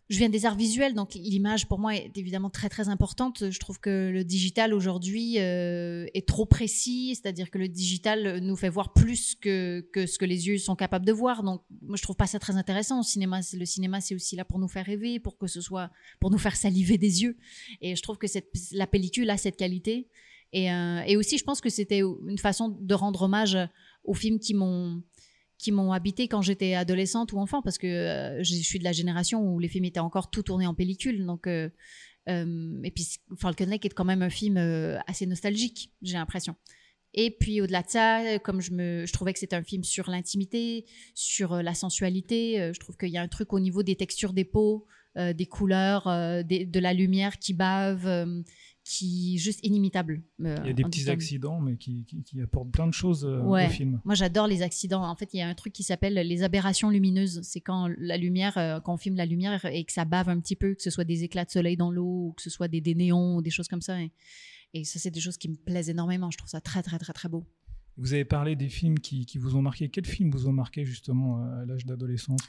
viens 0.09 0.29
des 0.29 0.45
arts 0.45 0.57
visuels, 0.57 0.95
donc 0.95 1.15
l'image 1.15 1.69
pour 1.69 1.79
moi 1.79 1.95
est 1.95 2.11
évidemment 2.19 2.51
très 2.51 2.69
très 2.69 2.89
importante. 2.89 3.49
Je 3.49 3.59
trouve 3.61 3.79
que 3.79 4.11
le 4.13 4.25
digital 4.25 4.75
aujourd'hui 4.75 5.39
euh, 5.39 6.07
est 6.15 6.27
trop 6.27 6.47
précis, 6.47 7.15
c'est-à-dire 7.15 7.49
que 7.49 7.59
le 7.59 7.69
digital 7.69 8.41
nous 8.41 8.57
fait 8.57 8.69
voir 8.69 8.93
plus 8.93 9.37
que, 9.37 9.87
que 9.93 10.07
ce 10.07 10.19
que 10.19 10.25
les 10.25 10.49
yeux 10.49 10.59
sont 10.59 10.75
capables 10.75 11.07
de 11.07 11.13
voir. 11.13 11.45
Donc, 11.45 11.63
moi, 11.83 11.97
je 11.97 12.03
trouve 12.03 12.17
pas 12.17 12.27
ça 12.27 12.41
très 12.41 12.57
intéressant. 12.57 12.99
Le 12.99 13.65
cinéma, 13.65 14.01
c'est 14.01 14.15
aussi 14.17 14.35
là 14.35 14.45
pour 14.45 14.59
nous 14.59 14.69
faire 14.69 14.85
rêver, 14.85 15.21
pour 15.21 15.39
que 15.39 15.47
ce 15.47 15.61
soit, 15.61 15.91
pour 16.19 16.33
nous 16.33 16.39
faire 16.39 16.57
saliver 16.57 16.99
des 16.99 17.23
yeux. 17.23 17.37
Et 17.81 17.95
je 17.95 18.03
trouve 18.03 18.19
que 18.19 18.27
cette, 18.27 18.53
la 18.73 18.89
pellicule 18.89 19.31
a 19.31 19.37
cette 19.37 19.57
qualité. 19.57 20.09
Et, 20.53 20.65
et 21.07 21.17
aussi, 21.17 21.39
je 21.39 21.45
pense 21.45 21.61
que 21.61 21.71
c'était 21.71 22.01
une 22.01 22.39
façon 22.39 22.77
de 22.81 22.95
rendre 22.95 23.23
hommage 23.23 23.57
aux 24.05 24.15
films 24.15 24.39
qui 24.39 24.55
m'ont 24.55 25.03
qui 25.61 25.73
m'ont 25.73 25.93
habité 25.93 26.27
quand 26.27 26.41
j'étais 26.41 26.75
adolescente 26.75 27.33
ou 27.33 27.39
enfant 27.39 27.61
parce 27.63 27.79
que 27.79 27.87
euh, 27.87 28.43
je 28.43 28.55
suis 28.55 28.79
de 28.79 28.85
la 28.85 28.93
génération 28.93 29.43
où 29.43 29.59
les 29.59 29.69
films 29.69 29.85
étaient 29.85 30.01
encore 30.01 30.31
tout 30.31 30.43
tournés 30.43 30.67
en 30.67 30.75
pellicule 30.75 31.27
donc 31.27 31.47
euh, 31.47 31.69
euh, 32.29 32.81
et 32.83 32.91
puis 32.91 33.07
Falcon 33.39 33.67
Lake 33.67 33.85
est 33.85 33.91
quand 33.91 34.05
même 34.05 34.23
un 34.23 34.31
film 34.31 34.57
assez 35.07 35.27
nostalgique 35.27 35.93
j'ai 36.03 36.15
l'impression. 36.15 36.57
Et 37.13 37.33
puis 37.33 37.61
au-delà 37.61 37.83
de 37.83 37.91
ça 37.91 38.39
comme 38.39 38.61
je 38.61 38.73
me 38.73 39.05
je 39.05 39.13
trouvais 39.13 39.33
que 39.33 39.39
c'était 39.39 39.57
un 39.57 39.65
film 39.65 39.85
sur 39.85 40.09
l'intimité 40.11 40.87
sur 41.15 41.63
la 41.63 41.75
sensualité 41.75 42.71
je 42.73 42.79
trouve 42.81 42.97
qu'il 42.97 43.11
y 43.11 43.19
a 43.19 43.23
un 43.23 43.29
truc 43.29 43.53
au 43.53 43.61
niveau 43.61 43.83
des 43.83 43.97
textures 43.97 44.33
des 44.33 44.45
peaux 44.45 44.87
des 45.17 45.47
couleurs 45.47 46.05
de 46.05 46.79
la 46.79 46.95
lumière 46.95 47.39
qui 47.39 47.53
bave 47.53 48.07
qui 48.85 49.39
juste 49.39 49.61
inimitable. 49.63 50.23
Euh, 50.41 50.57
il 50.63 50.69
y 50.69 50.71
a 50.71 50.73
des 50.73 50.85
petits 50.85 51.11
accidents, 51.11 51.61
mais 51.61 51.77
qui, 51.77 52.05
qui, 52.05 52.23
qui, 52.23 52.41
apportent 52.41 52.71
plein 52.71 52.87
de 52.87 52.95
choses 52.95 53.25
euh, 53.25 53.41
ouais. 53.43 53.67
au 53.67 53.71
film. 53.71 54.01
Moi, 54.05 54.15
j'adore 54.15 54.47
les 54.47 54.63
accidents. 54.63 55.05
En 55.05 55.15
fait, 55.15 55.35
il 55.35 55.39
y 55.39 55.43
a 55.43 55.49
un 55.49 55.55
truc 55.55 55.73
qui 55.73 55.83
s'appelle 55.83 56.15
les 56.15 56.43
aberrations 56.43 56.91
lumineuses. 56.91 57.41
C'est 57.43 57.61
quand 57.61 57.89
la 57.99 58.17
lumière, 58.17 58.57
euh, 58.59 58.81
quand 58.81 58.95
on 58.95 58.97
filme 58.97 59.17
la 59.17 59.27
lumière 59.27 59.65
et 59.67 59.85
que 59.85 59.93
ça 59.93 60.05
bave 60.05 60.29
un 60.29 60.41
petit 60.41 60.57
peu, 60.57 60.75
que 60.75 60.83
ce 60.83 60.91
soit 60.91 61.05
des 61.05 61.25
éclats 61.25 61.45
de 61.45 61.51
soleil 61.51 61.77
dans 61.77 61.91
l'eau, 61.91 62.29
ou 62.29 62.33
que 62.33 62.43
ce 62.43 62.51
soit 62.51 62.69
des, 62.69 62.81
des 62.81 62.95
néons, 62.95 63.37
ou 63.37 63.43
des 63.43 63.51
choses 63.51 63.69
comme 63.69 63.83
ça. 63.83 64.01
Et, 64.01 64.13
et 64.73 64.85
ça, 64.85 64.99
c'est 64.99 65.11
des 65.11 65.21
choses 65.21 65.37
qui 65.37 65.49
me 65.49 65.57
plaisent 65.57 65.91
énormément. 65.91 66.31
Je 66.31 66.39
trouve 66.39 66.51
ça 66.51 66.61
très, 66.61 66.83
très, 66.83 66.99
très, 66.99 67.13
très 67.13 67.29
beau. 67.29 67.45
Vous 68.01 68.15
avez 68.15 68.25
parlé 68.25 68.57
des 68.57 68.71
films 68.71 68.99
qui, 68.99 69.27
vous 69.37 69.57
ont 69.57 69.63
marqué. 69.63 69.91
Quels 69.91 70.07
films 70.07 70.31
vous 70.31 70.49
ont 70.49 70.53
marqué 70.53 70.87
justement 70.87 71.45
à 71.45 71.67
l'âge 71.67 71.85
d'adolescence? 71.85 72.41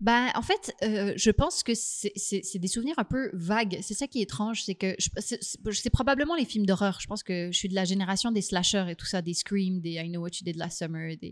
Bah, 0.00 0.32
en 0.34 0.42
fait, 0.42 0.74
euh, 0.82 1.12
je 1.16 1.30
pense 1.30 1.62
que 1.62 1.72
c'est 1.74 2.58
des 2.58 2.66
souvenirs 2.66 2.98
un 2.98 3.04
peu 3.04 3.30
vagues. 3.32 3.78
C'est 3.82 3.94
ça 3.94 4.08
qui 4.08 4.18
est 4.18 4.22
étrange, 4.22 4.64
c'est 4.64 4.74
que 4.74 4.96
c'est 4.98 5.90
probablement 5.90 6.34
les 6.34 6.44
films 6.44 6.66
d'horreur. 6.66 6.98
Je 7.00 7.06
pense 7.06 7.22
que 7.22 7.50
je 7.52 7.56
suis 7.56 7.68
de 7.68 7.74
la 7.76 7.84
génération 7.84 8.32
des 8.32 8.42
slashers 8.42 8.86
et 8.90 8.96
tout 8.96 9.06
ça, 9.06 9.22
des 9.22 9.32
Scream, 9.32 9.80
des 9.80 9.92
I 9.92 10.08
Know 10.08 10.22
What 10.22 10.30
You 10.40 10.44
Did 10.44 10.56
Last 10.56 10.78
Summer. 10.78 11.12
Euh, 11.22 11.30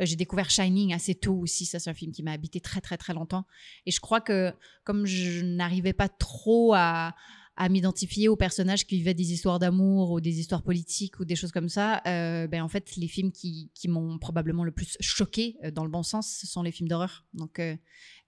J'ai 0.00 0.16
découvert 0.16 0.48
Shining 0.48 0.94
assez 0.94 1.14
tôt 1.14 1.36
aussi. 1.36 1.66
Ça, 1.66 1.78
c'est 1.78 1.90
un 1.90 1.94
film 1.94 2.12
qui 2.12 2.22
m'a 2.22 2.32
habité 2.32 2.58
très, 2.60 2.80
très, 2.80 2.96
très 2.96 3.12
longtemps. 3.12 3.44
Et 3.84 3.90
je 3.90 4.00
crois 4.00 4.22
que 4.22 4.50
comme 4.82 5.04
je 5.04 5.44
n'arrivais 5.44 5.92
pas 5.92 6.08
trop 6.08 6.72
à 6.74 7.14
à 7.60 7.68
m'identifier 7.68 8.26
aux 8.28 8.36
personnages 8.36 8.86
qui 8.86 8.96
vivaient 8.96 9.12
des 9.12 9.34
histoires 9.34 9.58
d'amour 9.58 10.12
ou 10.12 10.20
des 10.22 10.40
histoires 10.40 10.62
politiques 10.62 11.20
ou 11.20 11.26
des 11.26 11.36
choses 11.36 11.52
comme 11.52 11.68
ça, 11.68 12.00
euh, 12.06 12.46
ben 12.46 12.62
en 12.62 12.70
fait, 12.70 12.96
les 12.96 13.06
films 13.06 13.32
qui, 13.32 13.70
qui 13.74 13.86
m'ont 13.86 14.18
probablement 14.18 14.64
le 14.64 14.70
plus 14.70 14.96
choqué 14.98 15.58
euh, 15.62 15.70
dans 15.70 15.84
le 15.84 15.90
bon 15.90 16.02
sens, 16.02 16.38
ce 16.40 16.46
sont 16.46 16.62
les 16.62 16.72
films 16.72 16.88
d'horreur. 16.88 17.26
Donc, 17.34 17.58
euh, 17.58 17.76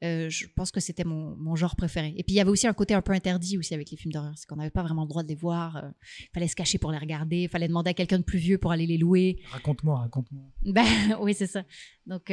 euh, 0.04 0.28
je 0.28 0.46
pense 0.54 0.70
que 0.70 0.80
c'était 0.80 1.04
mon, 1.04 1.34
mon, 1.36 1.56
genre 1.56 1.76
préféré. 1.76 2.12
Et 2.18 2.24
puis, 2.24 2.34
il 2.34 2.36
y 2.36 2.40
avait 2.40 2.50
aussi 2.50 2.66
un 2.66 2.74
côté 2.74 2.92
un 2.92 3.00
peu 3.00 3.12
interdit 3.12 3.56
aussi 3.56 3.72
avec 3.72 3.90
les 3.90 3.96
films 3.96 4.12
d'horreur, 4.12 4.34
c'est 4.36 4.46
qu'on 4.46 4.56
n'avait 4.56 4.68
pas 4.68 4.82
vraiment 4.82 5.04
le 5.04 5.08
droit 5.08 5.22
de 5.22 5.28
les 5.28 5.34
voir. 5.34 5.82
Il 6.20 6.28
fallait 6.34 6.48
se 6.48 6.54
cacher 6.54 6.76
pour 6.76 6.92
les 6.92 6.98
regarder, 6.98 7.44
il 7.44 7.48
fallait 7.48 7.68
demander 7.68 7.88
à 7.88 7.94
quelqu'un 7.94 8.18
de 8.18 8.24
plus 8.24 8.38
vieux 8.38 8.58
pour 8.58 8.70
aller 8.70 8.86
les 8.86 8.98
louer. 8.98 9.40
Raconte-moi, 9.50 9.98
raconte-moi. 9.98 10.44
Ben 10.66 10.84
oui, 11.22 11.32
c'est 11.32 11.46
ça. 11.46 11.64
Donc 12.06 12.30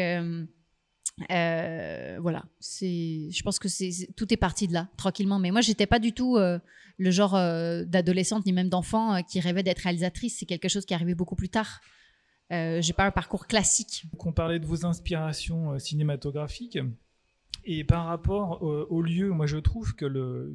euh, 1.31 2.17
voilà, 2.21 2.45
je 2.61 3.41
pense 3.43 3.59
que 3.59 3.67
tout 4.13 4.33
est 4.33 4.37
parti 4.37 4.67
de 4.67 4.73
là, 4.73 4.87
tranquillement. 4.97 5.39
Mais 5.39 5.51
moi, 5.51 5.61
j'étais 5.61 5.85
pas 5.85 5.99
du 5.99 6.13
tout 6.13 6.37
euh, 6.37 6.59
le 6.97 7.11
genre 7.11 7.35
euh, 7.35 7.83
d'adolescente 7.85 8.45
ni 8.45 8.53
même 8.53 8.69
d'enfant 8.69 9.21
qui 9.23 9.39
rêvait 9.39 9.63
d'être 9.63 9.79
réalisatrice. 9.79 10.37
C'est 10.39 10.45
quelque 10.45 10.67
chose 10.67 10.85
qui 10.85 10.93
est 10.93 10.95
arrivé 10.95 11.15
beaucoup 11.15 11.35
plus 11.35 11.49
tard. 11.49 11.81
J'ai 12.51 12.93
pas 12.93 13.05
un 13.05 13.11
parcours 13.11 13.45
classique. 13.45 14.05
On 14.17 14.31
parlait 14.31 14.59
de 14.59 14.65
vos 14.65 14.83
inspirations 14.83 15.77
cinématographiques. 15.77 16.79
Et 17.63 17.83
par 17.83 18.05
rapport 18.05 18.63
au 18.63 19.01
lieu, 19.03 19.29
moi 19.29 19.45
je 19.45 19.57
trouve 19.57 19.93
que 19.93 20.05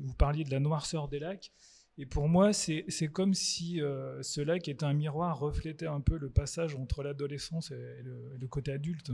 vous 0.02 0.14
parliez 0.14 0.42
de 0.42 0.50
la 0.50 0.58
noirceur 0.58 1.06
des 1.06 1.20
lacs. 1.20 1.52
Et 1.96 2.06
pour 2.06 2.28
moi, 2.28 2.52
c'est 2.52 3.08
comme 3.12 3.34
si 3.34 3.80
euh, 3.80 4.20
ce 4.22 4.40
lac 4.40 4.66
était 4.66 4.84
un 4.84 4.94
miroir, 4.94 5.38
reflétait 5.38 5.86
un 5.86 6.00
peu 6.00 6.18
le 6.18 6.28
passage 6.28 6.74
entre 6.74 7.04
l'adolescence 7.04 7.70
et, 7.70 8.02
le 8.04 8.46
côté 8.48 8.72
adulte. 8.72 9.12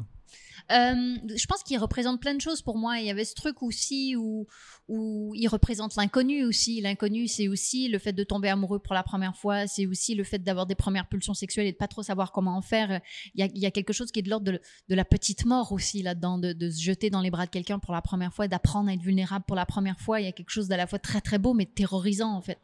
Euh, 0.70 1.16
je 1.36 1.46
pense 1.46 1.62
qu'il 1.62 1.78
représente 1.78 2.20
plein 2.20 2.34
de 2.34 2.40
choses 2.40 2.62
pour 2.62 2.78
moi. 2.78 2.98
Il 2.98 3.06
y 3.06 3.10
avait 3.10 3.24
ce 3.24 3.34
truc 3.34 3.62
aussi 3.62 4.16
où, 4.16 4.46
où 4.88 5.32
il 5.34 5.48
représente 5.48 5.96
l'inconnu 5.96 6.44
aussi. 6.44 6.80
L'inconnu, 6.80 7.26
c'est 7.26 7.48
aussi 7.48 7.88
le 7.88 7.98
fait 7.98 8.12
de 8.12 8.24
tomber 8.24 8.48
amoureux 8.48 8.78
pour 8.78 8.94
la 8.94 9.02
première 9.02 9.36
fois. 9.36 9.66
C'est 9.66 9.86
aussi 9.86 10.14
le 10.14 10.24
fait 10.24 10.38
d'avoir 10.38 10.66
des 10.66 10.74
premières 10.74 11.08
pulsions 11.08 11.34
sexuelles 11.34 11.66
et 11.66 11.72
de 11.72 11.76
pas 11.76 11.88
trop 11.88 12.02
savoir 12.02 12.32
comment 12.32 12.56
en 12.56 12.62
faire. 12.62 13.00
Il 13.34 13.40
y 13.40 13.42
a, 13.42 13.48
il 13.54 13.60
y 13.60 13.66
a 13.66 13.70
quelque 13.70 13.92
chose 13.92 14.10
qui 14.12 14.20
est 14.20 14.22
de 14.22 14.30
l'ordre 14.30 14.50
de, 14.52 14.60
de, 14.88 14.94
la 14.94 15.04
petite 15.04 15.44
mort 15.44 15.72
aussi 15.72 16.02
là-dedans, 16.02 16.38
de, 16.38 16.52
de, 16.52 16.70
se 16.70 16.80
jeter 16.80 17.10
dans 17.10 17.20
les 17.20 17.30
bras 17.30 17.46
de 17.46 17.50
quelqu'un 17.50 17.78
pour 17.78 17.92
la 17.92 18.02
première 18.02 18.32
fois, 18.32 18.48
d'apprendre 18.48 18.88
à 18.90 18.94
être 18.94 19.02
vulnérable 19.02 19.44
pour 19.46 19.56
la 19.56 19.66
première 19.66 20.00
fois. 20.00 20.20
Il 20.20 20.24
y 20.24 20.28
a 20.28 20.32
quelque 20.32 20.50
chose 20.50 20.68
d'à 20.68 20.76
la 20.76 20.86
fois 20.86 20.98
très 20.98 21.20
très 21.20 21.38
beau 21.38 21.54
mais 21.54 21.66
terrorisant 21.66 22.32
en 22.32 22.40
fait. 22.40 22.58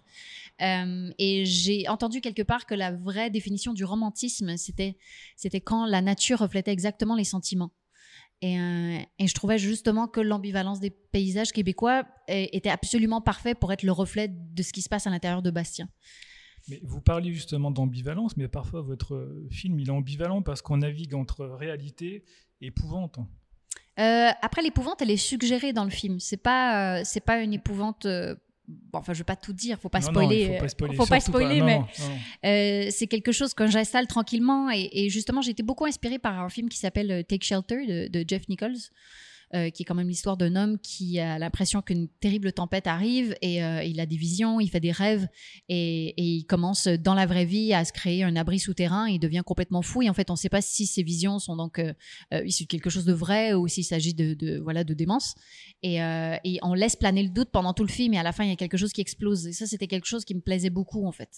Euh, 0.63 1.11
et 1.19 1.45
j'ai 1.45 1.89
entendu 1.89 2.21
quelque 2.21 2.43
part 2.43 2.67
que 2.67 2.75
la 2.75 2.93
vraie 2.93 3.31
définition 3.31 3.73
du 3.73 3.85
romantisme, 3.85 4.57
c'était 4.57 4.97
c'était 5.37 5.61
quand 5.61 5.87
la 5.87 6.01
nature 6.01 6.39
reflétait 6.39 6.73
exactement 6.73 7.15
les 7.15 7.25
sentiments. 7.25 7.73
Et, 8.43 8.61
euh, 8.61 8.99
et, 9.19 9.27
je 9.27 9.35
trouvais 9.35 9.57
justement 9.57 10.09
que 10.09 10.21
l'ambivalence 10.21 10.79
des 10.79 10.91
paysages 10.91 11.53
québécois 11.53 12.05
était 12.29 12.69
absolument 12.69 13.23
parfait 13.23 13.55
pour 13.55 13.73
être 13.73 13.83
le 13.83 13.93
reflet 13.93 14.29
de 14.29 14.63
ce 14.63 14.75
qui 14.75 14.83
se 14.83 14.91
passe 14.91 15.07
à 15.07 15.11
l'intérieur 15.11 15.41
de 15.41 15.51
Bastien. 15.51 15.89
Mais 16.69 16.81
vous 16.83 17.01
parliez 17.01 17.33
justement 17.33 17.71
d'ambivalence, 17.71 18.37
mais 18.37 18.49
parfois 18.49 18.83
votre 18.83 19.41
film 19.51 19.81
il 19.81 19.89
est 19.89 19.93
ambivalent 19.93 20.43
parce 20.43 20.61
qu'on 20.61 20.79
navigue 20.79 21.15
entre 21.15 21.47
réalité 21.47 22.25
et 22.61 22.67
épouvante. 22.67 23.19
Euh, 23.99 24.29
après 24.43 24.63
l'épouvante, 24.63 25.01
elle 25.01 25.11
est 25.11 25.17
suggérée 25.17 25.73
dans 25.73 25.85
le 25.85 25.91
film. 25.91 26.21
C'est 26.21 26.37
pas 26.37 26.99
euh, 26.99 27.03
c'est 27.05 27.21
pas 27.21 27.41
une 27.41 27.55
épouvante 27.55 28.07
Bon, 28.69 28.99
enfin, 28.99 29.13
je 29.13 29.19
vais 29.19 29.25
pas 29.25 29.37
tout 29.37 29.53
dire, 29.53 29.79
faut 29.79 29.89
pas 29.89 30.01
non, 30.01 30.09
spoiler. 30.09 30.49
Non, 30.49 30.55
faut 30.55 30.61
pas 30.61 30.69
spoiler, 30.69 30.97
faut 30.97 31.07
pas 31.07 31.21
spoiler 31.21 31.61
pas. 31.61 31.65
mais 31.65 31.81
euh, 32.45 32.91
c'est 32.91 33.07
quelque 33.07 33.33
chose 33.33 33.55
que 33.55 33.67
j'installe 33.67 34.07
tranquillement. 34.07 34.71
Et, 34.71 34.89
et 34.93 35.09
justement, 35.09 35.41
j'ai 35.41 35.53
été 35.53 35.63
beaucoup 35.63 35.85
inspirée 35.85 36.19
par 36.19 36.41
un 36.41 36.49
film 36.49 36.69
qui 36.69 36.79
s'appelle 36.79 37.25
Take 37.29 37.45
Shelter 37.45 37.87
de, 37.87 38.09
de 38.09 38.25
Jeff 38.27 38.49
Nichols. 38.49 38.77
Euh, 39.55 39.71
qui 39.71 39.85
est 39.85 39.87
quand 39.87 39.95
même 39.95 40.09
l'histoire 40.09 40.37
d'un 40.37 40.57
homme 40.57 40.77
qui 40.77 41.21
a 41.21 41.39
l'impression 41.39 41.81
qu'une 41.81 42.09
terrible 42.09 42.53
tempête 42.53 42.89
arrive 42.89 43.37
et 43.43 43.63
euh, 43.63 43.85
il 43.85 44.01
a 44.01 44.07
des 44.07 44.17
visions, 44.17 44.59
il 44.59 44.69
fait 44.69 44.81
des 44.81 44.91
rêves 44.91 45.29
et, 45.69 46.21
il 46.21 46.45
commence 46.47 46.89
dans 46.89 47.15
la 47.15 47.27
vraie 47.27 47.45
vie 47.45 47.73
à 47.73 47.85
se 47.85 47.93
créer 47.93 48.25
un 48.25 48.35
abri 48.35 48.59
souterrain. 48.59 49.07
Il 49.07 49.21
devient 49.21 49.43
complètement 49.47 49.83
fou 49.83 50.03
et 50.03 50.11
en 50.11 50.15
fait, 50.15 50.31
on 50.31 50.33
ne 50.33 50.39
sait 50.39 50.49
pas 50.49 50.63
si 50.63 50.85
ces 50.85 51.05
visions 51.05 51.39
sont 51.39 51.55
donc 51.55 51.79
euh, 51.79 51.93
issues 52.45 52.65
de 52.65 52.69
quelque 52.69 52.91
chose 52.91 53.05
de 53.05 53.13
vrai 53.13 53.55
ou 53.55 53.69
s'il 53.69 53.85
s'agit 53.85 54.15
de, 54.15 54.59
voilà 54.59 54.83
de 54.83 54.95
démence. 54.95 55.37
Et, 55.85 56.01
on 56.63 56.75
laisse 56.75 56.97
planer 56.97 57.23
le 57.23 57.29
doute 57.29 57.51
pendant 57.53 57.73
tout 57.73 57.85
le 57.85 57.91
film 57.91 58.15
et 58.15 58.19
à 58.19 58.25
la 58.25 58.33
fin, 58.33 58.43
il 58.43 58.51
y 58.51 58.53
a 58.53 58.57
quelque 58.57 58.77
chose 58.77 58.93
qui 58.93 59.01
explose. 59.01 59.47
Et 59.47 59.53
ça, 59.53 59.67
c'était 59.67 59.87
quelque 59.87 60.07
chose 60.07 60.25
qui 60.25 60.35
me 60.35 60.41
plaisait 60.41 60.71
beaucoup 60.71 61.07
en 61.07 61.13
fait. 61.13 61.31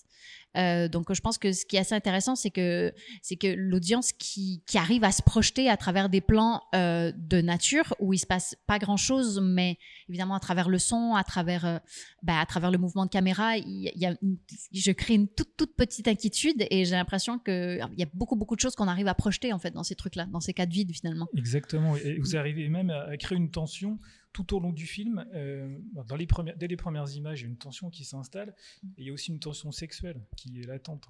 Donc, 0.91 1.13
je 1.13 1.21
pense 1.21 1.37
que 1.37 1.53
ce 1.53 1.67
qui 1.67 1.77
est 1.77 1.81
assez 1.81 1.95
intéressant, 1.95 2.37
c'est 2.37 2.51
que 2.51 2.95
c'est 3.21 3.37
que 3.37 3.49
l'audience 3.49 4.13
qui, 4.13 4.63
arrive 4.75 5.05
à 5.05 5.13
se 5.13 5.23
projeter 5.23 5.69
à 5.69 5.77
travers 5.77 6.09
des 6.09 6.23
plans 6.23 6.63
de 6.73 7.41
nature 7.43 7.95
où 8.01 8.13
il 8.13 8.19
se 8.19 8.27
passe 8.27 8.57
pas 8.67 8.79
grand 8.79 8.97
chose, 8.97 9.41
mais 9.43 9.79
évidemment 10.09 10.35
à 10.35 10.41
travers 10.41 10.69
le 10.69 10.79
son, 10.79 11.15
à 11.15 11.25
travers, 11.25 11.65
euh, 11.65 11.79
bah, 12.23 12.39
à 12.41 12.47
travers 12.47 12.71
le 12.71 12.79
mouvement 12.79 13.05
de 13.07 13.11
caméra, 13.11 13.57
il 13.57 13.69
y 13.83 13.89
a, 13.89 13.93
il 13.95 14.01
y 14.01 14.07
a 14.07 14.17
une- 14.23 14.39
je 14.73 14.93
crée 14.93 15.15
une 15.15 15.29
toute 15.29 15.57
toute 15.57 15.75
petite 15.77 16.09
inquiétude 16.09 16.67
et 16.71 16.85
j'ai 16.85 16.95
l'impression 16.97 17.39
que 17.39 17.79
il 17.93 17.99
y 17.99 18.03
a 18.03 18.09
beaucoup 18.15 18.37
beaucoup 18.37 18.55
de 18.57 18.61
choses 18.61 18.75
qu'on 18.75 18.89
arrive 18.89 19.09
à 19.09 19.15
projeter 19.15 19.53
en 19.53 19.59
fait 19.59 19.71
dans 19.73 19.83
ces 19.83 19.95
trucs-là, 19.95 20.27
dans 20.27 20.41
ces 20.41 20.53
cas 20.55 20.67
de 20.67 20.73
vide 20.73 20.93
finalement. 20.93 21.29
Exactement. 21.37 21.97
Et 21.97 22.19
vous 22.19 22.37
arrivez 22.37 22.69
même 22.69 22.91
à, 22.91 23.03
à 23.05 23.17
créer 23.17 23.37
une 23.39 23.51
tension 23.51 23.99
tout 24.33 24.55
au 24.55 24.61
long 24.61 24.73
du 24.73 24.87
film. 24.87 25.25
Euh, 25.35 25.77
dans 26.07 26.15
les 26.17 26.27
premières, 26.27 26.57
dès 26.57 26.69
les 26.69 26.77
premières 26.77 27.11
images, 27.17 27.41
il 27.41 27.45
y 27.45 27.47
a 27.47 27.51
une 27.51 27.57
tension 27.57 27.91
qui 27.91 28.05
s'installe. 28.05 28.55
Et 28.97 29.03
il 29.03 29.07
y 29.07 29.11
a 29.11 29.13
aussi 29.13 29.33
une 29.33 29.41
tension 29.41 29.73
sexuelle 29.73 30.21
qui 30.37 30.61
est 30.61 30.67
latente. 30.67 31.09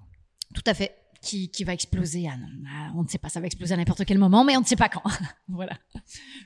Tout 0.55 0.63
à 0.65 0.73
fait. 0.73 0.95
Qui, 1.21 1.49
qui 1.49 1.65
va 1.65 1.73
exploser. 1.73 2.27
à- 2.29 2.37
on 2.95 3.03
ne 3.03 3.07
sait 3.09 3.17
pas, 3.17 3.27
ça 3.29 3.39
va 3.41 3.45
exploser 3.47 3.73
à 3.73 3.77
n'importe 3.77 4.05
quel 4.05 4.17
moment, 4.17 4.45
mais 4.45 4.55
on 4.55 4.61
ne 4.61 4.65
sait 4.65 4.77
pas 4.77 4.87
quand. 4.87 5.03
voilà. 5.49 5.77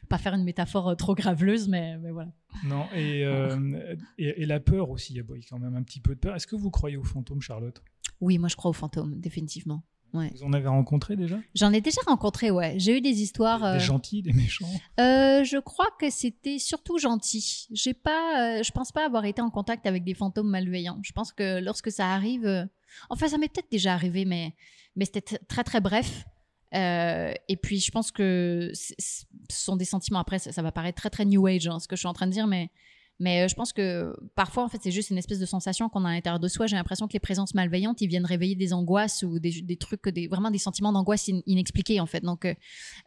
Pas 0.10 0.18
faire 0.18 0.34
une 0.34 0.44
métaphore 0.44 0.90
euh, 0.90 0.96
trop 0.96 1.14
graveleuse, 1.14 1.68
mais, 1.68 1.98
mais 2.00 2.12
voilà. 2.12 2.32
Non, 2.66 2.86
et, 2.96 3.24
euh, 3.24 3.96
et, 4.18 4.42
et 4.42 4.46
la 4.48 4.60
peur 4.60 4.90
aussi. 4.90 5.14
Il 5.14 5.18
y 5.18 5.20
a 5.20 5.24
quand 5.50 5.60
même 5.60 5.76
un 5.76 5.84
petit 5.84 6.00
peu 6.00 6.16
de 6.16 6.20
peur. 6.20 6.36
Est-ce 6.36 6.48
que 6.48 6.56
vous 6.56 6.72
croyez 6.72 6.98
aux 6.98 7.04
fantômes, 7.04 7.42
Charlotte? 7.42 7.84
Oui, 8.20 8.38
moi 8.40 8.48
je 8.50 8.56
crois 8.56 8.70
aux 8.72 8.74
fantômes, 8.74 9.20
définitivement. 9.20 9.84
Ouais. 10.14 10.32
Vous 10.36 10.44
en 10.44 10.54
avez 10.54 10.68
rencontré 10.68 11.16
déjà? 11.16 11.40
J'en 11.56 11.74
ai 11.74 11.82
déjà 11.82 12.00
rencontré, 12.06 12.52
ouais. 12.52 12.76
J'ai 12.78 12.98
eu 12.98 13.02
des 13.02 13.22
histoires. 13.24 13.64
euh, 13.64 13.74
Des 13.74 13.80
gentils, 13.84 14.22
des 14.22 14.32
méchants? 14.34 14.70
Euh, 15.00 15.44
je 15.44 15.60
crois 15.60 15.88
que 16.00 16.10
c'était 16.12 16.60
surtout 16.60 17.00
gentil. 17.00 17.68
J'ai 17.72 17.96
pas, 17.96 18.60
euh, 18.60 18.64
je 18.64 18.72
pense 18.72 18.92
pas 18.92 19.06
avoir 19.06 19.26
été 19.26 19.42
en 19.42 19.50
contact 19.50 19.88
avec 19.88 20.04
des 20.04 20.14
fantômes 20.14 20.50
malveillants. 20.50 21.00
Je 21.04 21.12
pense 21.14 21.32
que 21.34 21.60
lorsque 21.60 21.92
ça 21.92 22.10
arrive, 22.14 22.46
euh, 22.46 22.64
enfin 23.10 23.28
ça 23.28 23.38
m'est 23.38 23.50
peut-être 23.50 23.72
déjà 23.72 23.94
arrivé, 23.94 24.26
mais 24.26 24.56
mais 24.96 25.06
c'était 25.06 25.38
très 25.38 25.64
très 25.64 25.82
bref. 25.82 26.26
Euh, 26.74 27.34
et 27.48 27.58
puis 27.58 27.80
je 27.80 27.92
pense 27.92 28.12
que 28.12 28.72
ce 28.74 29.26
sont 29.52 29.76
des 29.76 29.86
sentiments. 29.86 30.20
Après, 30.20 30.40
ça, 30.40 30.52
ça 30.52 30.62
va 30.64 30.72
paraître 30.72 31.00
très 31.00 31.12
très 31.12 31.26
new 31.26 31.46
age 31.46 31.68
hein, 31.68 31.80
ce 31.80 31.88
que 31.88 31.96
je 31.96 32.00
suis 32.00 32.08
en 32.08 32.14
train 32.14 32.26
de 32.28 32.32
dire, 32.32 32.48
mais 32.48 32.72
mais 33.24 33.36
euh, 33.44 33.48
je 33.48 33.56
pense 33.56 33.72
que 33.74 34.14
parfois 34.36 34.64
en 34.66 34.70
fait 34.70 34.80
c'est 34.84 34.92
juste 35.00 35.10
une 35.10 35.18
espèce 35.18 35.40
de 35.40 35.46
sensation 35.56 35.90
qu'on 35.90 36.04
a 36.06 36.10
à 36.10 36.14
l'intérieur 36.14 36.40
de 36.40 36.48
soi. 36.48 36.68
J'ai 36.68 36.76
l'impression 36.76 37.08
que 37.08 37.14
les 37.14 37.20
présences 37.30 37.54
malveillantes, 37.56 38.00
ils 38.02 38.08
viennent 38.14 38.26
réveiller 38.36 38.56
des 38.56 38.72
angoisses 38.74 39.24
ou 39.24 39.40
des, 39.40 39.62
des 39.62 39.78
trucs, 39.78 40.08
des 40.10 40.28
vraiment 40.28 40.52
des 40.52 40.58
sentiments 40.68 40.92
d'angoisse 40.94 41.30
in- 41.30 41.42
inexpliqués 41.48 42.00
en 42.00 42.06
fait. 42.06 42.22
Donc 42.24 42.46
euh, 42.46 42.54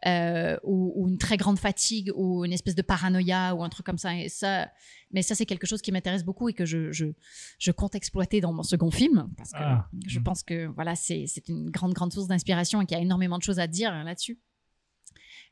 euh, 0.05 0.57
ou, 0.63 0.91
ou 0.95 1.07
une 1.07 1.17
très 1.17 1.37
grande 1.37 1.59
fatigue 1.59 2.11
ou 2.15 2.43
une 2.45 2.53
espèce 2.53 2.75
de 2.75 2.81
paranoïa 2.81 3.53
ou 3.55 3.63
un 3.63 3.69
truc 3.69 3.85
comme 3.85 3.97
ça. 3.99 4.15
Et 4.19 4.29
ça 4.29 4.69
mais 5.11 5.21
ça, 5.21 5.35
c'est 5.35 5.45
quelque 5.45 5.65
chose 5.65 5.81
qui 5.81 5.93
m'intéresse 5.93 6.25
beaucoup 6.25 6.49
et 6.49 6.53
que 6.53 6.65
je, 6.65 6.91
je, 6.91 7.05
je 7.59 7.71
compte 7.71 7.95
exploiter 7.95 8.41
dans 8.41 8.51
mon 8.51 8.63
second 8.63 8.91
film 8.91 9.29
parce 9.37 9.51
que 9.51 9.57
Ah. 9.61 9.87
je 10.05 10.19
pense 10.19 10.43
que 10.43 10.65
voilà, 10.75 10.95
c'est 10.95 11.25
c'est 11.27 11.47
une 11.47 11.69
grande, 11.69 11.93
grande 11.93 12.11
source 12.11 12.27
d'inspiration 12.27 12.81
et 12.81 12.85
qu'il 12.85 12.97
y 12.97 12.99
a 12.99 13.03
énormément 13.03 13.37
de 13.37 13.43
choses 13.43 13.59
à 13.59 13.67
dire 13.67 13.91
hein, 13.93 14.03
là-dessus. 14.03 14.37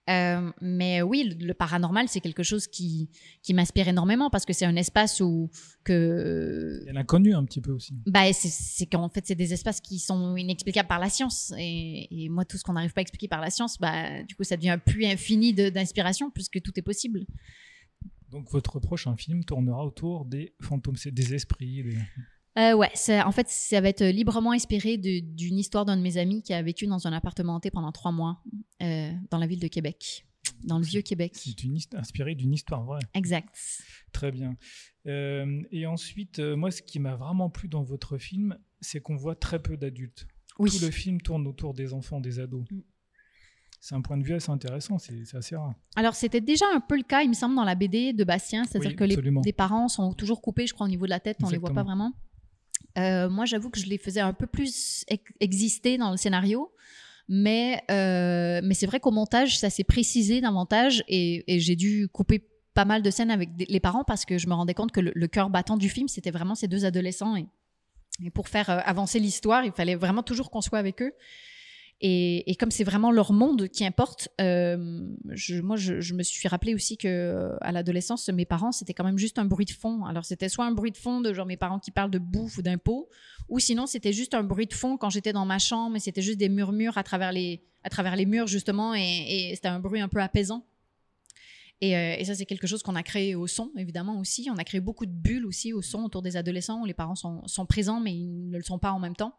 Euh, 0.07 0.51
mais 0.61 1.01
oui, 1.01 1.35
le, 1.39 1.47
le 1.47 1.53
paranormal, 1.55 2.07
c'est 2.07 2.19
quelque 2.19 2.43
chose 2.43 2.67
qui, 2.67 3.09
qui 3.41 3.55
m'inspire 3.55 3.87
énormément 3.87 4.29
parce 4.29 4.45
que 4.45 4.53
c'est 4.53 4.65
un 4.65 4.75
espace 4.75 5.19
où 5.19 5.49
que 5.83 6.79
Il 6.83 6.85
y 6.87 6.89
a 6.89 6.93
l'inconnu 6.93 7.33
un 7.33 7.43
petit 7.43 7.59
peu 7.61 7.71
aussi. 7.71 7.95
bah, 8.05 8.31
c'est- 8.33 8.85
qu'en 8.85 9.09
fait, 9.09 9.25
c'est 9.25 9.33
des 9.35 9.51
espaces 9.53 9.81
qui 9.81 9.97
sont 9.97 10.35
inexplicables 10.37 10.87
par 10.87 10.99
la 10.99 11.09
science. 11.09 11.53
Et, 11.57 12.07
et 12.25 12.29
moi, 12.29 12.45
tout 12.45 12.57
ce 12.57 12.63
qu'on 12.63 12.73
n'arrive 12.73 12.93
pas 12.93 13.01
à 13.01 13.03
expliquer 13.03 13.27
par 13.27 13.41
la 13.41 13.49
science, 13.49 13.79
bah, 13.79 14.21
du 14.23 14.35
coup, 14.35 14.43
ça 14.43 14.57
devient 14.57 14.69
un 14.69 14.77
puits 14.77 15.07
infini 15.07 15.53
d'inspiration 15.53 16.29
puisque 16.29 16.61
tout 16.61 16.71
est 16.77 16.83
possible. 16.83 17.25
Donc 18.29 18.51
votre 18.51 18.79
prochain 18.79 19.15
film 19.15 19.43
tournera 19.43 19.85
autour 19.85 20.25
des 20.25 20.53
fantômes, 20.61 20.95
des 21.05 21.33
esprits. 21.33 21.83
des- 21.83 21.97
Euh, 22.57 22.73
ouais, 22.73 22.89
en 23.09 23.31
fait, 23.31 23.47
ça 23.49 23.81
va 23.81 23.89
être 23.89 24.03
librement 24.03 24.51
inspiré 24.51 24.97
d'une 24.97 25.57
histoire 25.57 25.85
d'un 25.85 25.97
de 25.97 26.01
mes 26.01 26.17
amis 26.17 26.41
qui 26.41 26.53
a 26.53 26.61
vécu 26.61 26.87
dans 26.87 27.05
un 27.07 27.13
appartement 27.13 27.55
hanté 27.55 27.69
pendant 27.69 27.91
trois 27.91 28.11
mois 28.11 28.41
euh, 28.81 29.11
dans 29.29 29.37
la 29.37 29.47
ville 29.47 29.59
de 29.59 29.67
Québec, 29.67 30.25
dans 30.63 30.77
le 30.77 30.85
vieux 30.85 31.01
Québec. 31.01 31.33
C'est 31.35 31.95
inspiré 31.95 32.33
d'une 32.33 32.53
histoire 32.53 32.85
vraie. 32.85 33.01
Exact. 33.13 33.49
Très 34.13 34.31
bien. 34.31 34.55
Euh, 35.05 35.61
et 35.71 35.85
ensuite, 35.85 36.39
euh, 36.39 36.55
moi, 36.55 36.71
ce 36.71 36.81
qui 36.81 36.99
m'a 36.99 37.15
vraiment 37.15 37.49
plu 37.49 37.67
dans 37.67 37.83
votre 37.83 38.17
film, 38.17 38.57
c'est 38.79 39.01
qu'on 39.01 39.17
voit 39.17 39.35
très 39.35 39.61
peu 39.61 39.75
d'adultes. 39.75 40.25
Oui. 40.57 40.71
Tout 40.71 40.85
le 40.85 40.91
film 40.91 41.19
tourne 41.19 41.45
autour 41.47 41.73
des 41.73 41.93
enfants, 41.93 42.21
des 42.21 42.39
ados. 42.39 42.63
Mm. 42.71 42.79
C'est 43.81 43.93
un 43.93 44.01
point 44.01 44.17
de 44.17 44.23
vue 44.23 44.33
assez 44.33 44.49
intéressant, 44.49 44.97
c'est 44.97 45.35
assez 45.35 45.55
rare. 45.55 45.75
Alors, 45.95 46.15
c'était 46.15 46.41
déjà 46.41 46.65
un 46.73 46.79
peu 46.79 46.97
le 46.97 47.03
cas, 47.03 47.21
il 47.21 47.29
me 47.29 47.35
semble, 47.35 47.55
dans 47.55 47.65
la 47.65 47.75
BD 47.75 48.13
de 48.13 48.23
Bastien, 48.23 48.63
c'est-à-dire 48.63 48.91
Oui, 48.91 48.95
que 48.95 49.03
les, 49.03 49.17
les 49.43 49.53
parents 49.53 49.89
sont 49.89 50.13
toujours 50.13 50.41
coupés, 50.41 50.65
je 50.65 50.73
crois, 50.73 50.87
au 50.87 50.89
niveau 50.89 51.05
de 51.05 51.11
la 51.11 51.19
tête, 51.19 51.37
on 51.43 51.49
les 51.49 51.59
voit 51.59 51.73
pas 51.73 51.83
vraiment. 51.83 52.13
Euh, 52.97 53.29
moi, 53.29 53.45
j'avoue 53.45 53.69
que 53.69 53.79
je 53.79 53.87
les 53.87 53.97
faisais 53.97 54.21
un 54.21 54.33
peu 54.33 54.47
plus 54.47 55.03
ex- 55.07 55.31
exister 55.39 55.97
dans 55.97 56.11
le 56.11 56.17
scénario, 56.17 56.71
mais, 57.27 57.83
euh, 57.91 58.61
mais 58.63 58.73
c'est 58.73 58.85
vrai 58.85 58.99
qu'au 58.99 59.11
montage, 59.11 59.57
ça 59.57 59.69
s'est 59.69 59.83
précisé 59.83 60.41
davantage 60.41 61.03
et, 61.07 61.43
et 61.53 61.59
j'ai 61.59 61.75
dû 61.75 62.07
couper 62.07 62.47
pas 62.73 62.85
mal 62.85 63.01
de 63.01 63.09
scènes 63.09 63.31
avec 63.31 63.49
les 63.57 63.79
parents 63.79 64.03
parce 64.03 64.25
que 64.25 64.37
je 64.37 64.47
me 64.47 64.53
rendais 64.53 64.73
compte 64.73 64.91
que 64.91 64.99
le, 64.99 65.27
cœur 65.27 65.49
battant 65.49 65.77
du 65.77 65.89
film, 65.89 66.07
c'était 66.07 66.31
vraiment 66.31 66.55
ces 66.55 66.67
deux 66.67 66.85
adolescents. 66.85 67.35
Et, 67.35 67.47
et 68.23 68.29
pour 68.29 68.47
faire 68.49 68.69
euh, 68.69 68.79
avancer 68.85 69.19
l'histoire, 69.19 69.63
il 69.65 69.71
fallait 69.71 69.95
vraiment 69.95 70.23
toujours 70.23 70.51
qu'on 70.51 70.61
soit 70.61 70.79
avec 70.79 71.01
eux. 71.01 71.13
Et, 72.01 72.55
comme 72.59 72.71
c'est 72.71 72.83
vraiment 72.83 73.09
leur 73.11 73.31
monde 73.31 73.69
qui 73.69 73.85
importe, 73.85 74.27
euh, 74.41 75.07
je, 75.31 75.61
moi, 75.61 75.77
je, 75.77 76.13
me 76.13 76.23
suis 76.23 76.47
rappelé 76.47 76.75
aussi 76.75 76.97
que 76.97 77.07
euh, 77.07 77.55
à 77.61 77.71
l'adolescence, 77.71 78.27
mes 78.29 78.45
parents, 78.45 78.73
c'était 78.73 78.93
quand 78.93 79.05
même 79.05 79.17
juste 79.17 79.39
un 79.39 79.45
bruit 79.45 79.65
de 79.65 79.71
fond. 79.71 80.03
Alors, 80.05 80.25
c'était 80.25 80.49
soit 80.49 80.65
un 80.65 80.71
bruit 80.71 80.91
de 80.91 80.97
fond 80.97 81.21
de 81.21 81.33
genre 81.33 81.45
mes 81.45 81.57
parents 81.57 81.79
qui 81.79 81.91
parlent 81.91 82.11
de 82.11 82.19
bouffe 82.19 82.57
ou 82.57 82.61
d'impôts, 82.61 83.09
ou 83.47 83.59
sinon, 83.59 83.85
c'était 83.85 84.11
juste 84.11 84.33
un 84.33 84.43
bruit 84.43 84.67
de 84.67 84.73
fond 84.73 84.97
quand 84.97 85.09
j'étais 85.09 85.31
dans 85.31 85.45
ma 85.45 85.57
chambre, 85.57 85.95
et 85.95 85.99
c'était 85.99 86.21
juste 86.21 86.37
des 86.37 86.49
murmures 86.49 86.97
à 86.97 87.03
travers 87.03 87.31
les, 87.31 87.63
à 87.83 87.89
travers 87.89 88.17
les 88.17 88.25
murs, 88.25 88.47
justement, 88.47 88.93
et, 88.93 89.53
c'était 89.55 89.69
un 89.69 89.79
bruit 89.79 90.01
un 90.01 90.09
peu 90.09 90.21
apaisant. 90.21 90.65
Et, 91.79 91.95
euh, 91.95 92.15
et 92.17 92.25
ça, 92.25 92.35
c'est 92.35 92.45
quelque 92.45 92.67
chose 92.67 92.83
qu'on 92.83 92.95
a 92.95 93.03
créé 93.03 93.35
au 93.35 93.47
son, 93.47 93.71
évidemment, 93.77 94.19
aussi. 94.19 94.49
On 94.51 94.57
a 94.57 94.63
créé 94.65 94.81
beaucoup 94.81 95.05
de 95.05 95.11
bulles 95.11 95.45
aussi 95.45 95.71
au 95.71 95.81
son 95.81 96.03
autour 96.03 96.21
des 96.21 96.35
adolescents 96.35 96.81
où 96.81 96.85
les 96.85 96.93
parents 96.93 97.15
sont 97.15 97.65
présents, 97.65 98.01
mais 98.01 98.13
ils 98.13 98.49
ne 98.49 98.57
le 98.57 98.63
sont 98.63 98.79
pas 98.79 98.91
en 98.91 98.99
même 98.99 99.15
temps. 99.15 99.33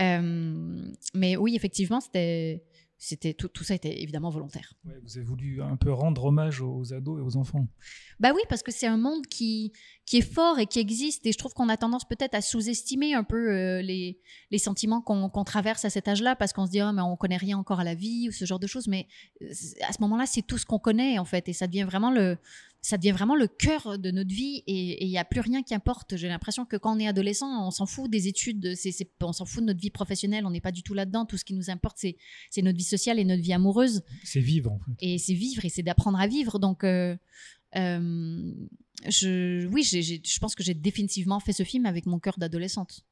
Euh, 0.00 0.92
mais 1.14 1.36
oui, 1.36 1.54
effectivement, 1.56 2.00
c'était, 2.00 2.64
c'était 2.96 3.34
tout, 3.34 3.48
tout 3.48 3.64
ça 3.64 3.74
était 3.74 4.02
évidemment 4.02 4.30
volontaire. 4.30 4.74
Ouais, 4.84 4.94
vous 5.02 5.16
avez 5.16 5.26
voulu 5.26 5.62
un 5.62 5.76
peu 5.76 5.92
rendre 5.92 6.24
hommage 6.24 6.60
aux 6.60 6.92
ados 6.92 7.18
et 7.18 7.22
aux 7.22 7.36
enfants. 7.36 7.66
Bah 8.18 8.32
oui, 8.34 8.42
parce 8.48 8.62
que 8.62 8.70
c'est 8.70 8.86
un 8.86 8.98
monde 8.98 9.26
qui, 9.26 9.72
qui 10.04 10.18
est 10.18 10.32
fort 10.32 10.58
et 10.58 10.66
qui 10.66 10.80
existe. 10.80 11.26
Et 11.26 11.32
je 11.32 11.38
trouve 11.38 11.54
qu'on 11.54 11.68
a 11.68 11.76
tendance 11.76 12.06
peut-être 12.06 12.34
à 12.34 12.42
sous-estimer 12.42 13.14
un 13.14 13.24
peu 13.24 13.50
euh, 13.50 13.82
les, 13.82 14.20
les 14.50 14.58
sentiments 14.58 15.00
qu'on 15.00 15.44
traverse 15.44 15.84
à 15.84 15.90
cet 15.90 16.08
âge-là, 16.08 16.36
parce 16.36 16.52
qu'on 16.52 16.66
se 16.66 16.70
dit, 16.70 16.80
ah, 16.80 16.92
mais 16.92 17.02
on 17.02 17.16
connaît 17.16 17.38
rien 17.38 17.58
encore 17.58 17.80
à 17.80 17.84
la 17.84 17.94
vie 17.94 18.28
ou 18.28 18.32
ce 18.32 18.44
genre 18.44 18.60
de 18.60 18.66
choses. 18.66 18.86
Mais 18.86 19.06
euh, 19.42 19.48
à 19.88 19.92
ce 19.92 20.00
moment-là, 20.02 20.26
c'est 20.26 20.42
tout 20.42 20.58
ce 20.58 20.66
qu'on 20.66 20.78
connaît, 20.78 21.18
en 21.18 21.24
fait. 21.24 21.48
Et 21.48 21.52
ça 21.52 21.66
devient 21.66 21.84
vraiment 21.84 22.10
le, 22.10 22.38
ça 22.82 22.96
devient 22.96 23.12
vraiment 23.12 23.36
le 23.36 23.46
cœur 23.46 23.98
de 23.98 24.10
notre 24.10 24.34
vie. 24.34 24.62
Et 24.66 25.04
il 25.04 25.08
n'y 25.08 25.18
a 25.18 25.24
plus 25.24 25.40
rien 25.40 25.62
qui 25.62 25.74
importe. 25.74 26.16
J'ai 26.16 26.28
l'impression 26.28 26.64
que 26.64 26.76
quand 26.76 26.96
on 26.96 26.98
est 26.98 27.06
adolescent, 27.06 27.66
on 27.66 27.70
s'en 27.70 27.86
fout 27.86 28.10
des 28.10 28.28
études, 28.28 28.74
on 29.20 29.32
s'en 29.32 29.44
fout 29.44 29.60
de 29.62 29.66
notre 29.66 29.80
vie 29.80 29.90
professionnelle. 29.90 30.46
On 30.46 30.50
n'est 30.50 30.60
pas 30.60 30.72
du 30.72 30.82
tout 30.82 30.94
là-dedans. 30.94 31.26
Tout 31.26 31.36
ce 31.36 31.44
qui 31.44 31.54
nous 31.54 31.70
importe, 31.70 31.98
c'est 31.98 32.62
notre 32.62 32.78
vie 32.78 32.84
sociale 32.84 33.18
et 33.18 33.24
notre 33.24 33.42
vie 33.42 33.52
amoureuse 33.52 34.02
C'est 34.24 34.40
vivre, 34.40 34.72
en 34.72 34.78
fait. 34.78 34.92
et 35.00 35.18
c'est 35.18 35.34
vivre 35.34 35.64
et 35.64 35.68
c'est 35.68 35.82
d'apprendre 35.82 36.18
à 36.18 36.26
vivre. 36.26 36.58
Donc, 36.58 36.84
euh, 36.84 37.16
euh, 37.76 38.52
je, 39.08 39.66
oui, 39.66 39.82
je 39.82 40.38
pense 40.38 40.54
que 40.54 40.62
j'ai 40.62 40.74
définitivement 40.74 41.40
fait 41.40 41.52
ce 41.52 41.62
film 41.64 41.86
avec 41.86 42.06
mon 42.06 42.18
cœur 42.18 42.38
d'adolescente. 42.38 43.04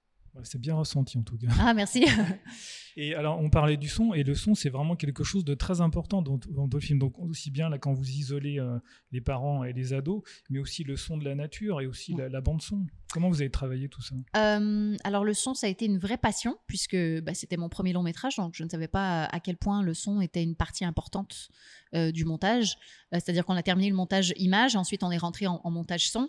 C'est 0.45 0.61
bien 0.61 0.75
ressenti, 0.75 1.19
en 1.19 1.23
tout 1.23 1.37
cas. 1.37 1.49
Ah, 1.61 1.75
merci. 1.75 2.07
Et 2.97 3.15
alors, 3.15 3.39
on 3.41 3.49
parlait 3.49 3.77
du 3.77 3.89
son, 3.89 4.13
et 4.13 4.25
le 4.25 4.35
son, 4.35 4.57
c'est 4.57 4.71
vraiment 4.71 4.97
quelque 4.97 5.23
chose 5.23 5.45
de 5.45 5.55
très 5.55 5.81
important 5.81 6.21
dans, 6.21 6.37
dans 6.51 6.69
le 6.73 6.81
film. 6.81 6.99
Donc, 6.99 7.17
aussi 7.21 7.53
bien 7.53 7.69
là 7.69 7.79
quand 7.79 7.93
vous 7.93 8.09
isolez 8.11 8.59
euh, 8.59 8.77
les 9.13 9.21
parents 9.21 9.63
et 9.63 9.73
les 9.73 9.93
ados, 9.93 10.23
mais 10.51 10.59
aussi 10.59 10.83
le 10.83 10.97
son 10.97 11.17
de 11.17 11.25
la 11.25 11.37
nature 11.37 11.81
et 11.81 11.87
aussi 11.87 12.13
la, 12.15 12.29
la 12.29 12.41
bande 12.41 12.61
son. 12.61 12.87
Comment 13.13 13.29
vous 13.29 13.41
avez 13.41 13.51
travaillé 13.51 13.89
tout 13.89 14.03
ça? 14.03 14.17
Euh, 14.37 14.97
alors 15.05 15.25
le 15.25 15.33
son, 15.33 15.55
ça 15.55 15.67
a 15.67 15.71
été 15.71 15.87
une 15.87 15.99
vraie 15.99 16.19
passion 16.19 16.59
puisque 16.67 16.97
bah, 17.23 17.35
c'était 17.35 17.57
mon 17.57 17.69
premier 17.69 17.93
long 17.93 18.03
métrage, 18.03 18.37
donc 18.37 18.55
je 18.55 18.65
ne 18.65 18.69
savais 18.69 18.89
pas 18.89 19.25
à 19.25 19.41
quel 19.41 19.57
point 19.57 19.83
le 19.83 19.95
son 19.95 20.21
était 20.21 20.43
une 20.43 20.57
partie 20.57 20.85
importante 20.85 21.49
euh, 21.95 22.11
du 22.13 22.25
montage. 22.25 22.77
Euh, 23.15 23.21
C'est-à-dire 23.21 23.47
qu'on 23.47 23.55
a 23.55 23.63
terminé 23.63 23.89
le 23.89 23.97
montage 23.97 24.35
image, 24.37 24.77
ensuite 24.77 25.03
on 25.03 25.11
est 25.11 25.19
rentré 25.19 25.47
en, 25.47 25.61
en 25.65 25.71
montage 25.71 26.11
son. 26.11 26.29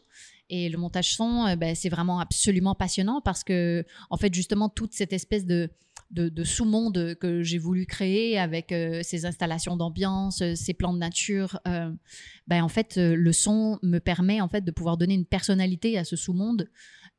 Et 0.50 0.70
le 0.70 0.78
montage 0.78 1.14
son, 1.14 1.46
euh, 1.46 1.56
bah, 1.56 1.76
c'est 1.76 1.90
vraiment 1.90 2.20
absolument 2.20 2.76
passionnant 2.76 3.22
parce 3.22 3.44
que, 3.44 3.86
en 4.10 4.18
fait, 4.18 4.34
justement, 4.34 4.68
toute 4.70 4.94
cette 4.94 5.14
espèce 5.14 5.46
de, 5.46 5.70
de, 6.12 6.30
de 6.30 6.44
sous-monde 6.44 7.16
que 7.20 7.44
j'ai 7.44 7.60
voulu 7.60 7.86
créer 7.86 8.40
avec 8.40 8.72
euh, 8.72 9.02
ces 9.04 9.26
installations 9.26 9.78
d'ambiance, 9.78 10.42
euh, 10.42 10.56
ces 10.56 10.74
plans 10.74 10.94
de 10.94 10.98
nature, 10.98 11.60
ben, 12.48 12.64
en 12.64 12.70
fait, 12.70 12.98
le 12.98 13.32
son 13.32 13.78
me 13.84 14.00
permet 14.00 14.42
en 14.42 14.48
fait 14.48 14.62
de 14.62 14.72
pouvoir 14.72 14.98
donner 14.98 15.14
une 15.14 15.26
personnalité 15.26 15.98
à 15.98 16.04
ce 16.04 16.16
sous-monde. 16.16 16.68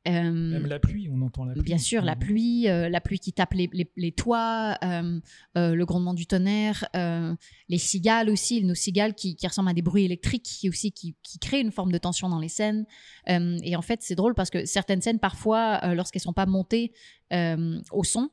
Euh, 0.07 0.11
Même 0.31 0.65
la 0.65 0.79
pluie, 0.79 1.09
on 1.13 1.21
entend 1.21 1.45
la 1.45 1.53
pluie. 1.53 1.63
Bien 1.63 1.77
sûr, 1.77 2.01
la 2.01 2.15
Mhm. 2.15 2.19
pluie, 2.19 2.67
euh, 2.67 2.89
la 2.89 3.01
pluie 3.01 3.19
qui 3.19 3.33
tape 3.33 3.53
les, 3.53 3.69
les- 3.71 3.91
les 3.95 4.11
toits, 4.11 4.75
euh, 4.83 5.19
euh, 5.57 5.75
le 5.75 5.85
grondement 5.85 6.15
du 6.15 6.25
tonnerre, 6.25 6.85
euh, 6.95 7.35
les 7.69 7.77
cigales 7.77 8.29
aussi, 8.31 8.63
nos 8.63 8.73
cigales 8.73 9.13
qui, 9.13 9.35
qui 9.35 9.45
ressemblent 9.47 9.69
à 9.69 9.73
des 9.73 9.83
bruits 9.83 10.05
électriques, 10.05 10.41
qui 10.43 10.69
aussi 10.69 10.91
qui, 10.91 11.15
qui 11.21 11.37
créent 11.37 11.61
une 11.61 11.71
forme 11.71 11.91
de 11.91 11.99
tension 11.99 12.29
dans 12.29 12.39
les 12.39 12.49
scènes. 12.49 12.85
Euh, 13.29 13.57
et 13.63 13.75
en 13.75 13.83
fait, 13.83 14.01
c'est 14.01 14.15
drôle 14.15 14.33
parce 14.33 14.49
que 14.49 14.65
certaines 14.65 15.01
scènes, 15.01 15.19
parfois, 15.19 15.79
euh, 15.83 15.93
lorsqu'elles 15.93 16.23
sont 16.23 16.33
pas 16.33 16.47
montées 16.47 16.93
euh, 17.31 17.79
au 17.91 18.03
son, 18.03 18.29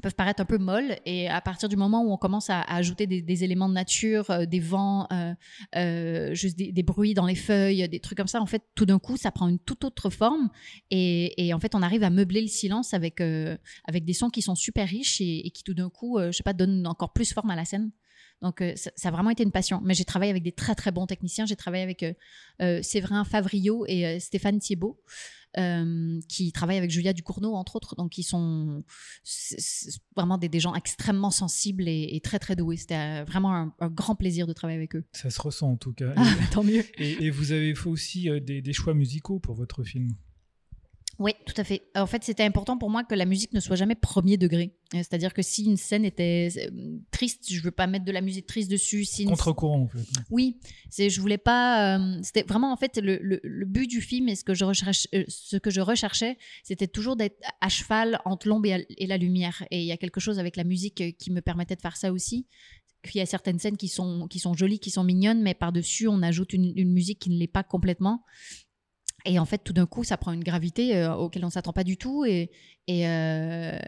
peuvent 0.00 0.14
paraître 0.14 0.40
un 0.40 0.44
peu 0.44 0.58
molles 0.58 0.96
et 1.04 1.28
à 1.28 1.40
partir 1.40 1.68
du 1.68 1.76
moment 1.76 2.02
où 2.02 2.12
on 2.12 2.16
commence 2.16 2.50
à, 2.50 2.60
ajouter 2.62 3.06
des, 3.06 3.44
éléments 3.44 3.68
de 3.68 3.74
nature, 3.74 4.30
euh, 4.30 4.46
des 4.46 4.60
vents, 4.60 5.06
euh, 5.12 5.34
euh, 5.76 6.34
juste 6.34 6.56
des, 6.56 6.82
bruits 6.82 7.14
dans 7.14 7.26
les 7.26 7.34
feuilles, 7.34 7.88
des 7.88 8.00
trucs 8.00 8.18
comme 8.18 8.28
ça, 8.28 8.40
en 8.40 8.46
fait, 8.46 8.62
tout 8.74 8.86
d'un 8.86 8.98
coup, 8.98 9.16
ça 9.16 9.30
prend 9.30 9.48
une 9.48 9.58
toute 9.58 9.84
autre 9.84 10.10
forme 10.10 10.50
et, 10.90 11.52
en 11.52 11.60
fait, 11.60 11.74
on 11.74 11.82
arrive 11.82 12.02
à 12.02 12.10
meubler 12.10 12.40
le 12.40 12.48
silence 12.48 12.94
avec, 12.94 13.20
avec 13.20 14.04
des 14.04 14.12
sons 14.12 14.30
qui 14.30 14.42
sont 14.42 14.54
super 14.54 14.88
riches 14.88 15.20
et, 15.20 15.46
et 15.46 15.50
qui 15.50 15.62
tout 15.62 15.74
d'un 15.74 15.90
coup, 15.90 16.18
je 16.20 16.32
sais 16.32 16.42
pas, 16.42 16.52
donnent 16.52 16.86
encore 16.86 17.12
plus 17.12 17.32
forme 17.32 17.50
à 17.50 17.56
la 17.56 17.64
scène. 17.64 17.90
Donc, 18.42 18.60
euh, 18.60 18.72
ça, 18.76 18.90
ça 18.94 19.08
a 19.08 19.10
vraiment 19.10 19.30
été 19.30 19.42
une 19.42 19.50
passion. 19.50 19.80
Mais 19.84 19.94
j'ai 19.94 20.04
travaillé 20.04 20.30
avec 20.30 20.42
des 20.42 20.52
très, 20.52 20.74
très 20.74 20.92
bons 20.92 21.06
techniciens. 21.06 21.46
J'ai 21.46 21.56
travaillé 21.56 21.82
avec 21.82 22.02
euh, 22.02 22.12
euh, 22.62 22.82
Séverin 22.82 23.24
Favrio 23.24 23.84
et 23.86 24.20
Stéphane 24.20 24.58
Thiebaud, 24.58 25.00
qui 26.28 26.52
travaillent 26.52 26.78
avec 26.78 26.90
Julia 26.90 27.12
Ducournau, 27.12 27.54
entre 27.54 27.76
autres. 27.76 27.96
Donc, 27.96 28.16
ils 28.16 28.22
sont 28.22 28.84
vraiment 30.14 30.38
des, 30.38 30.48
des 30.48 30.60
gens 30.60 30.74
extrêmement 30.74 31.30
sensibles 31.30 31.88
et, 31.88 32.10
et 32.12 32.20
très, 32.20 32.38
très 32.38 32.54
doués. 32.54 32.76
C'était 32.76 33.24
vraiment 33.24 33.54
un, 33.54 33.74
un 33.80 33.88
grand 33.88 34.14
plaisir 34.14 34.46
de 34.46 34.52
travailler 34.52 34.78
avec 34.78 34.94
eux. 34.94 35.04
Ça 35.12 35.30
se 35.30 35.40
ressent 35.40 35.72
en 35.72 35.76
tout 35.76 35.92
cas. 35.92 36.12
Ah, 36.16 36.32
tant 36.52 36.62
mieux. 36.62 36.84
Et, 36.98 37.24
et 37.24 37.30
vous 37.30 37.50
avez 37.52 37.74
fait 37.74 37.88
aussi 37.88 38.28
des, 38.40 38.62
des 38.62 38.72
choix 38.72 38.94
musicaux 38.94 39.40
pour 39.40 39.54
votre 39.56 39.82
film? 39.82 40.14
Oui, 41.18 41.32
tout 41.46 41.54
à 41.56 41.64
fait. 41.64 41.82
En 41.96 42.06
fait, 42.06 42.22
c'était 42.22 42.44
important 42.44 42.78
pour 42.78 42.90
moi 42.90 43.02
que 43.02 43.14
la 43.16 43.24
musique 43.24 43.52
ne 43.52 43.58
soit 43.58 43.74
jamais 43.74 43.96
premier 43.96 44.36
degré. 44.36 44.76
Euh, 44.94 44.98
C'est-à-dire 44.98 45.34
que 45.34 45.42
si 45.42 45.64
une 45.64 45.76
scène 45.76 46.04
était 46.04 46.48
euh, 46.56 46.98
triste, 47.10 47.46
je 47.50 47.60
veux 47.60 47.72
pas 47.72 47.88
mettre 47.88 48.04
de 48.04 48.12
la 48.12 48.20
musique 48.20 48.46
triste 48.46 48.70
dessus. 48.70 49.04
Si 49.04 49.24
une- 49.24 49.30
Contre-courant 49.30 49.80
en 49.82 49.88
fait. 49.88 49.98
Oui, 50.30 50.60
c'est, 50.90 51.10
je 51.10 51.20
voulais 51.20 51.36
pas. 51.38 51.98
euh, 51.98 52.20
c'était 52.22 52.44
vraiment 52.44 52.72
en 52.72 52.76
fait 52.76 52.98
le, 53.02 53.18
le, 53.20 53.40
le 53.42 53.66
but 53.66 53.88
du 53.88 54.00
film 54.00 54.28
et 54.28 54.36
ce 54.36 54.44
que 54.44 54.54
je 54.54 54.64
recherche, 54.64 55.08
euh, 55.12 55.24
ce 55.26 55.56
que 55.56 55.70
je 55.70 55.80
recherchais, 55.80 56.38
c'était 56.62 56.86
toujours 56.86 57.16
d'être 57.16 57.36
à 57.60 57.68
cheval 57.68 58.20
entre 58.24 58.46
l'ombre 58.46 58.66
et, 58.66 58.86
et 58.96 59.06
la 59.08 59.16
lumière. 59.16 59.64
Et 59.72 59.80
il 59.80 59.86
y 59.86 59.92
a 59.92 59.96
quelque 59.96 60.20
chose 60.20 60.38
avec 60.38 60.54
la 60.56 60.62
musique 60.64 61.02
qui 61.18 61.32
me 61.32 61.40
permettait 61.40 61.74
de 61.74 61.80
faire 61.82 61.96
ça 61.96 62.12
aussi. 62.12 62.46
Il 63.12 63.18
y 63.18 63.20
a 63.20 63.26
certaines 63.26 63.58
scènes 63.58 63.76
qui 63.76 63.88
sont 63.88 64.26
qui 64.28 64.38
sont 64.38 64.54
jolies, 64.54 64.78
qui 64.80 64.90
sont 64.90 65.02
mignonnes, 65.04 65.42
mais 65.42 65.54
par 65.54 65.72
dessus 65.72 66.06
on 66.06 66.22
ajoute 66.22 66.52
une, 66.52 66.72
une 66.76 66.92
musique 66.92 67.18
qui 67.18 67.30
ne 67.30 67.36
l'est 67.38 67.46
pas 67.46 67.64
complètement. 67.64 68.22
Et 69.24 69.38
en 69.38 69.44
fait, 69.44 69.58
tout 69.58 69.72
d'un 69.72 69.86
coup, 69.86 70.04
ça 70.04 70.16
prend 70.16 70.32
une 70.32 70.44
gravité 70.44 70.96
euh, 70.96 71.14
auquel 71.14 71.44
on 71.44 71.50
s'attend 71.50 71.72
pas 71.72 71.84
du 71.84 71.96
tout, 71.96 72.24
et 72.24 72.50
et, 72.86 73.06
euh, 73.06 73.78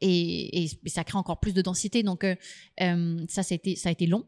et, 0.00 0.70
ça 0.86 1.04
crée 1.04 1.18
encore 1.18 1.40
plus 1.40 1.52
de 1.52 1.60
densité. 1.60 2.02
Donc 2.02 2.24
euh, 2.24 2.34
ça, 3.28 3.42
ça 3.42 3.54
a 3.54 3.56
été, 3.56 3.76
ça 3.76 3.90
a 3.90 3.92
été 3.92 4.06
long, 4.06 4.24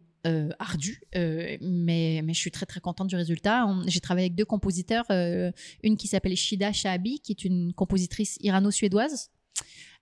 ardu, 0.58 1.02
mais, 1.14 2.20
mais 2.22 2.34
je 2.34 2.38
suis 2.38 2.50
très 2.50 2.66
très 2.66 2.80
contente 2.80 3.08
du 3.08 3.16
résultat. 3.16 3.66
J'ai 3.86 4.00
travaillé 4.00 4.26
avec 4.26 4.34
deux 4.34 4.44
compositeurs, 4.44 5.06
une 5.10 5.96
qui 5.96 6.08
s'appelle 6.08 6.36
Shida 6.36 6.72
Shahabi, 6.72 7.20
qui 7.20 7.32
est 7.32 7.44
une 7.44 7.72
compositrice 7.72 8.36
irano-suédoise. 8.40 9.30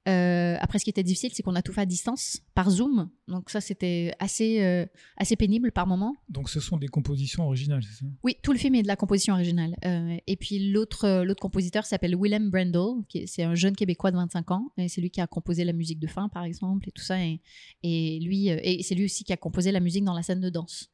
Euh, 0.09 0.57
après, 0.61 0.79
ce 0.79 0.85
qui 0.85 0.91
était 0.91 1.03
difficile, 1.03 1.31
c'est 1.35 1.43
qu'on 1.43 1.55
a 1.55 1.61
tout 1.61 1.73
fait 1.73 1.83
à 1.83 1.87
distance, 1.87 2.41
par 2.55 2.71
Zoom. 2.71 3.11
Donc 3.27 3.51
ça, 3.51 3.61
c'était 3.61 4.13
assez, 4.19 4.63
euh, 4.63 4.87
assez 5.19 5.37
pénible 5.37 5.71
par 5.71 5.87
moment. 5.87 6.15
Donc 6.31 6.49
ce 6.49 6.61
sont 6.61 6.79
des 6.79 6.87
compositions 6.89 7.45
originales, 7.45 7.83
c'est 7.83 8.05
ça? 8.05 8.07
Oui, 8.23 8.37
tout 8.43 8.53
le 8.53 8.59
film 8.59 8.75
est 8.77 8.83
de 8.83 8.89
la 8.89 8.97
composition 8.97 9.35
originale. 9.35 9.77
Euh, 9.85 10.17
et 10.27 10.37
puis 10.37 10.71
l'autre 10.71 11.23
l'autre 11.25 11.41
compositeur 11.41 11.85
s'appelle 11.85 12.17
Willem 12.19 12.51
Brendel, 12.51 13.05
c'est 13.27 13.43
un 13.43 13.55
jeune 13.55 13.77
Québécois 13.77 14.11
de 14.11 14.17
25 14.17 14.51
ans. 14.51 14.73
Et 14.79 14.89
c'est 14.89 15.03
lui 15.03 15.11
qui 15.11 15.21
a 15.21 15.27
composé 15.27 15.65
la 15.65 15.75
musique 15.75 15.99
de 15.99 16.07
fin, 16.07 16.29
par 16.31 16.45
exemple, 16.45 16.89
et 16.89 16.93
tout 16.93 17.05
ça. 17.05 17.23
Et, 17.23 17.43
et 17.83 18.19
lui, 18.21 18.49
et 18.49 18.83
c'est 18.83 18.95
lui 18.95 19.05
aussi 19.05 19.25
qui 19.25 19.35
a 19.35 19.37
composé 19.37 19.73
la 19.73 19.81
musique 19.81 20.05
dans 20.05 20.15
la 20.15 20.23
scène 20.23 20.41
de 20.41 20.49
danse. 20.49 20.91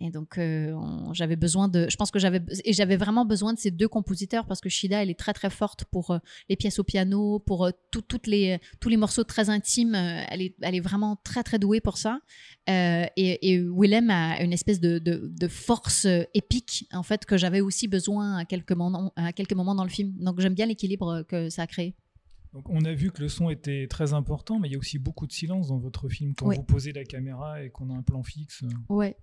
Et 0.00 0.10
donc 0.10 0.38
euh, 0.38 0.72
j'avais 1.12 1.34
besoin 1.34 1.66
de, 1.66 1.88
je 1.90 1.96
pense 1.96 2.12
que 2.12 2.20
j'avais 2.20 2.40
et 2.64 2.72
j'avais 2.72 2.96
vraiment 2.96 3.24
besoin 3.24 3.52
de 3.52 3.58
ces 3.58 3.72
deux 3.72 3.88
compositeurs 3.88 4.46
parce 4.46 4.60
que 4.60 4.68
Shida 4.68 5.02
elle 5.02 5.10
est 5.10 5.18
très 5.18 5.32
très 5.32 5.50
forte 5.50 5.84
pour 5.86 6.12
euh, 6.12 6.18
les 6.48 6.54
pièces 6.54 6.78
au 6.78 6.84
piano, 6.84 7.40
pour 7.40 7.64
euh, 7.66 7.70
tout- 7.90 8.02
toutes 8.02 8.28
les 8.28 8.60
tous 8.78 8.88
les 8.90 8.96
morceaux 8.96 9.24
très 9.24 9.50
intimes. 9.50 9.96
elle 9.96 10.40
est 10.42 10.54
elle 10.62 10.76
est 10.76 10.80
vraiment 10.80 11.16
très 11.24 11.42
très 11.42 11.58
douée 11.58 11.80
pour 11.80 11.98
ça. 11.98 12.20
Et, 12.68 13.10
et 13.16 13.60
Willem 13.60 14.10
a 14.10 14.42
une 14.42 14.52
espèce 14.52 14.78
de, 14.78 14.98
de, 14.98 15.32
de 15.34 15.48
force 15.48 16.06
épique, 16.34 16.86
en 16.92 17.02
fait, 17.02 17.24
que 17.24 17.38
j'avais 17.38 17.62
aussi 17.62 17.88
besoin 17.88 18.36
à 18.36 18.44
quelques, 18.44 18.72
moments, 18.72 19.10
à 19.16 19.32
quelques 19.32 19.54
moments 19.54 19.74
dans 19.74 19.84
le 19.84 19.88
film. 19.90 20.12
Donc 20.18 20.38
j'aime 20.40 20.52
bien 20.54 20.66
l'équilibre 20.66 21.22
que 21.22 21.48
ça 21.48 21.62
a 21.62 21.66
créé. 21.66 21.94
Donc 22.52 22.68
on 22.68 22.84
a 22.84 22.92
vu 22.92 23.10
que 23.10 23.22
le 23.22 23.28
son 23.28 23.48
était 23.50 23.86
très 23.88 24.12
important, 24.12 24.58
mais 24.58 24.68
il 24.68 24.72
y 24.72 24.74
a 24.74 24.78
aussi 24.78 24.98
beaucoup 24.98 25.26
de 25.26 25.32
silence 25.32 25.68
dans 25.68 25.78
votre 25.78 26.08
film 26.10 26.34
quand 26.34 26.46
Oui. 26.48 26.56
vous 26.56 26.62
posez 26.62 26.92
la 26.92 27.04
caméra 27.04 27.62
et 27.62 27.70
qu'on 27.70 27.88
a 27.90 27.94
un 27.94 28.02
plan 28.02 28.22
fixe. 28.22 28.62
Ouais. 28.90 29.16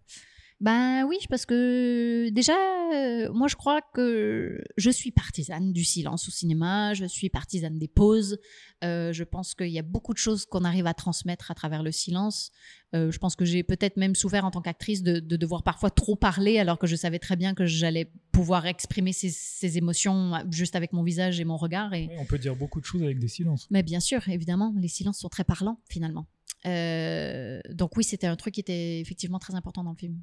Ben 0.62 1.04
oui, 1.06 1.18
parce 1.30 1.46
que 1.46 2.30
déjà, 2.30 2.56
euh, 2.94 3.30
moi 3.34 3.48
je 3.50 3.56
crois 3.56 3.82
que 3.94 4.64
je 4.78 4.90
suis 4.90 5.12
partisane 5.12 5.74
du 5.74 5.84
silence 5.84 6.30
au 6.30 6.32
cinéma, 6.32 6.94
je 6.94 7.06
suis 7.06 7.30
partisane 7.30 7.78
des 7.78 7.90
pauses. 7.90 8.38
Euh, 8.84 9.12
je 9.12 9.26
pense 9.26 9.54
qu'il 9.54 9.68
y 9.68 9.80
a 9.80 9.82
beaucoup 9.82 10.14
de 10.14 10.18
choses 10.18 10.46
qu'on 10.46 10.64
arrive 10.64 10.88
à 10.88 10.94
transmettre 10.94 11.52
à 11.52 11.56
travers 11.56 11.84
le 11.84 11.92
silence. 11.92 12.52
Euh, 12.94 13.12
je 13.12 13.18
pense 13.18 13.36
que 13.36 13.44
j'ai 13.44 13.64
peut-être 13.64 13.98
même 13.98 14.16
souffert 14.16 14.46
en 14.46 14.52
tant 14.52 14.62
qu'actrice 14.62 15.04
de, 15.04 15.20
de 15.20 15.36
devoir 15.36 15.62
parfois 15.62 15.90
trop 15.90 16.16
parler 16.16 16.58
alors 16.58 16.80
que 16.80 16.88
je 16.88 16.96
savais 16.96 17.20
très 17.20 17.36
bien 17.36 17.54
que 17.54 17.66
j'allais 17.66 18.10
pouvoir 18.32 18.66
exprimer 18.66 19.12
ces, 19.12 19.32
ces 19.32 19.78
émotions 19.78 20.32
juste 20.52 20.78
avec 20.78 20.94
mon 20.94 21.04
visage 21.04 21.42
et 21.42 21.44
mon 21.44 21.58
regard. 21.58 21.94
Et... 21.94 22.08
Ouais, 22.08 22.18
on 22.18 22.26
peut 22.26 22.40
dire 22.40 22.56
beaucoup 22.56 22.80
de 22.80 22.86
choses 22.86 23.04
avec 23.04 23.20
des 23.20 23.28
silences. 23.28 23.68
Mais 23.72 23.84
bien 23.84 24.00
sûr, 24.00 24.30
évidemment, 24.30 24.74
les 24.78 24.88
silences 24.88 25.20
sont 25.20 25.30
très 25.30 25.44
parlants 25.44 25.82
finalement. 25.90 26.28
Donc 26.64 27.98
oui, 27.98 28.06
c'était 28.06 28.28
un 28.28 28.38
truc 28.38 28.54
qui 28.54 28.62
était 28.62 29.02
effectivement 29.02 29.38
très 29.38 29.54
important 29.54 29.84
dans 29.84 29.92
le 29.92 29.98
film. 29.98 30.22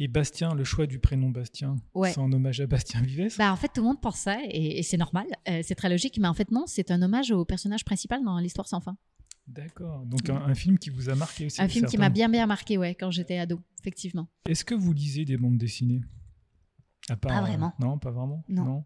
Et 0.00 0.06
Bastien, 0.06 0.54
le 0.54 0.62
choix 0.62 0.86
du 0.86 1.00
prénom 1.00 1.28
Bastien, 1.30 1.74
Ouais. 1.92 2.12
c'est 2.12 2.20
en 2.20 2.32
hommage 2.32 2.60
à 2.60 2.66
Bastien 2.68 3.02
Vives. 3.02 3.34
Bah, 3.36 3.52
en 3.52 3.56
fait, 3.56 3.66
tout 3.74 3.80
le 3.80 3.88
monde 3.88 4.00
pense 4.00 4.18
ça 4.20 4.38
et, 4.44 4.78
et 4.78 4.82
c'est 4.84 4.96
normal, 4.96 5.26
euh, 5.48 5.60
c'est 5.64 5.74
très 5.74 5.88
logique, 5.88 6.18
mais 6.20 6.28
en 6.28 6.34
fait, 6.34 6.52
non, 6.52 6.64
c'est 6.68 6.92
un 6.92 7.02
hommage 7.02 7.32
au 7.32 7.44
personnage 7.44 7.84
principal 7.84 8.22
dans 8.24 8.38
l'histoire 8.38 8.68
sans 8.68 8.80
fin. 8.80 8.96
D'accord. 9.48 10.04
Donc 10.06 10.28
un, 10.30 10.36
un 10.36 10.54
film 10.54 10.78
qui 10.78 10.90
vous 10.90 11.08
a 11.10 11.16
marqué 11.16 11.46
aussi. 11.46 11.60
Un 11.60 11.66
film 11.68 11.86
qui 11.86 11.98
m'a 11.98 12.10
bien, 12.10 12.28
bien 12.28 12.46
marqué, 12.46 12.78
ouais, 12.78 12.94
quand 12.94 13.10
j'étais 13.10 13.38
ado, 13.38 13.60
effectivement. 13.80 14.28
Est-ce 14.48 14.64
que 14.64 14.74
vous 14.76 14.92
lisez 14.92 15.24
des 15.24 15.36
bandes 15.36 15.58
dessinées? 15.58 16.02
À 17.08 17.16
part, 17.16 17.32
Pas 17.32 17.38
euh, 17.38 17.46
vraiment. 17.46 17.72
non, 17.80 17.98
pas 17.98 18.10
vraiment? 18.12 18.44
Non. 18.48 18.84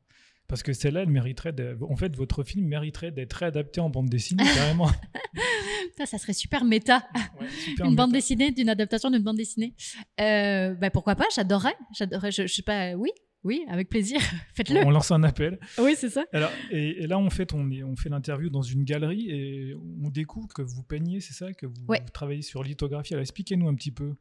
Parce 0.52 0.62
que 0.62 0.74
celle-là, 0.74 1.00
elle 1.04 1.08
mériterait. 1.08 1.54
de- 1.54 1.78
En 1.88 1.96
fait, 1.96 2.14
votre 2.14 2.44
film 2.44 2.66
mériterait 2.66 3.10
d'être 3.10 3.32
réadapté 3.32 3.80
en 3.80 3.88
bande 3.88 4.10
dessinée 4.10 4.44
carrément. 4.54 4.86
Ça, 5.96 6.04
ça 6.04 6.18
serait 6.18 6.34
super 6.34 6.64
méta, 6.64 7.06
Ouais, 7.40 7.48
super 7.48 7.86
une 7.86 7.96
bande 7.96 8.12
dessinée, 8.12 8.50
d'une 8.52 8.68
adaptation 8.68 9.10
d'une 9.10 9.22
bande 9.22 9.36
dessinée. 9.38 9.74
Euh, 10.20 10.74
bah, 10.74 10.90
pourquoi 10.90 11.14
pas, 11.16 11.24
j'adorerais, 11.34 11.74
j'adorerais, 11.96 12.30
je, 12.32 12.46
je 12.46 12.52
sais 12.52 12.62
pas, 12.62 12.92
oui, 12.94 13.08
oui, 13.44 13.64
avec 13.68 13.88
plaisir, 13.88 14.18
faites-le. 14.54 14.84
On 14.86 14.90
lance 14.90 15.10
un 15.10 15.22
appel. 15.22 15.58
Oui, 15.78 15.94
c'est 15.96 16.08
ça. 16.10 16.24
Alors, 16.34 16.50
et, 16.70 17.02
et 17.02 17.06
là, 17.06 17.18
en 17.18 17.30
fait, 17.30 17.52
on, 17.54 17.70
est, 17.70 17.82
on 17.82 17.96
fait 17.96 18.08
l'interview 18.10 18.48
dans 18.50 18.62
une 18.62 18.84
galerie 18.84 19.30
et 19.30 19.74
on 20.02 20.08
découvre 20.10 20.48
que 20.48 20.62
vous 20.62 20.82
peignez, 20.82 21.20
c'est 21.20 21.34
ça 21.34 21.52
Que 21.54 21.64
vous, 21.66 21.74
Ouais. 21.88 22.00
vous 22.02 22.10
travaillez 22.10 22.42
sur 22.42 22.62
lithographie. 22.62 23.14
Alors, 23.14 23.22
expliquez-nous 23.22 23.68
un 23.68 23.74
petit 23.74 23.92
peu. 23.92 24.14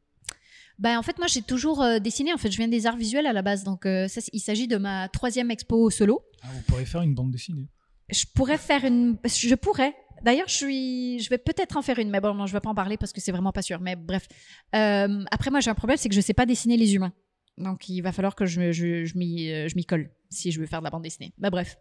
Ben, 0.82 0.98
en 0.98 1.04
fait, 1.04 1.20
moi, 1.20 1.28
j'ai 1.28 1.44
toujours 1.44 1.84
euh, 1.84 2.00
dessiné. 2.00 2.34
En 2.34 2.38
fait, 2.38 2.50
je 2.50 2.58
viens 2.58 2.68
des 2.68 2.88
arts 2.88 2.98
visuels 2.98 3.28
à 3.28 3.34
la 3.34 3.44
base. 3.44 3.64
Donc, 3.64 3.86
euh, 3.86 4.08
ça, 4.08 4.20
il 4.34 4.40
s'agit 4.40 4.68
de 4.68 4.78
ma 4.78 5.08
troisième 5.10 5.52
expo 5.52 5.92
solo. 5.92 6.24
Ah, 6.42 6.48
vous 6.52 6.62
pourrez 6.62 6.86
faire 6.86 7.04
une 7.04 7.14
bande 7.14 7.30
dessinée. 7.30 7.70
Je 8.10 8.26
pourrais 8.34 8.58
faire 8.58 8.84
une. 8.84 9.16
Je 9.24 9.54
pourrais. 9.54 9.96
D'ailleurs, 10.24 10.48
je 10.48 10.56
suis. 10.56 11.20
Je 11.20 11.30
vais 11.30 11.38
peut-être 11.38 11.78
en 11.78 11.84
faire 11.84 12.00
une, 12.00 12.10
mais 12.10 12.20
bon, 12.20 12.34
non, 12.34 12.48
je 12.48 12.54
vais 12.54 12.60
pas 12.60 12.72
en 12.72 12.76
parler 12.76 12.98
parce 12.98 13.14
que 13.14 13.22
c'est 13.22 13.32
vraiment 13.32 13.52
pas 13.52 13.62
sûr. 13.62 13.80
Mais 13.80 13.96
bref. 13.96 14.28
Euh, 14.76 15.24
après, 15.30 15.52
moi, 15.52 15.60
j'ai 15.60 15.70
un 15.70 15.76
problème, 15.76 15.98
c'est 15.98 16.10
que 16.10 16.16
je 16.16 16.22
sais 16.22 16.34
pas 16.34 16.48
dessiner 16.48 16.78
les 16.78 16.96
humains. 16.96 17.14
Donc, 17.60 17.88
il 17.88 18.02
va 18.02 18.12
falloir 18.12 18.36
que 18.36 18.48
je, 18.48 18.72
je, 18.72 19.06
je 19.06 19.18
m'y 19.20 19.50
je 19.50 19.76
m'y 19.76 19.86
colle 19.86 20.10
si 20.32 20.52
je 20.52 20.60
veux 20.60 20.66
faire 20.66 20.80
de 20.80 20.86
la 20.86 20.90
bande 20.90 21.04
dessinée. 21.04 21.32
Bah, 21.38 21.52
bref. 21.52 21.78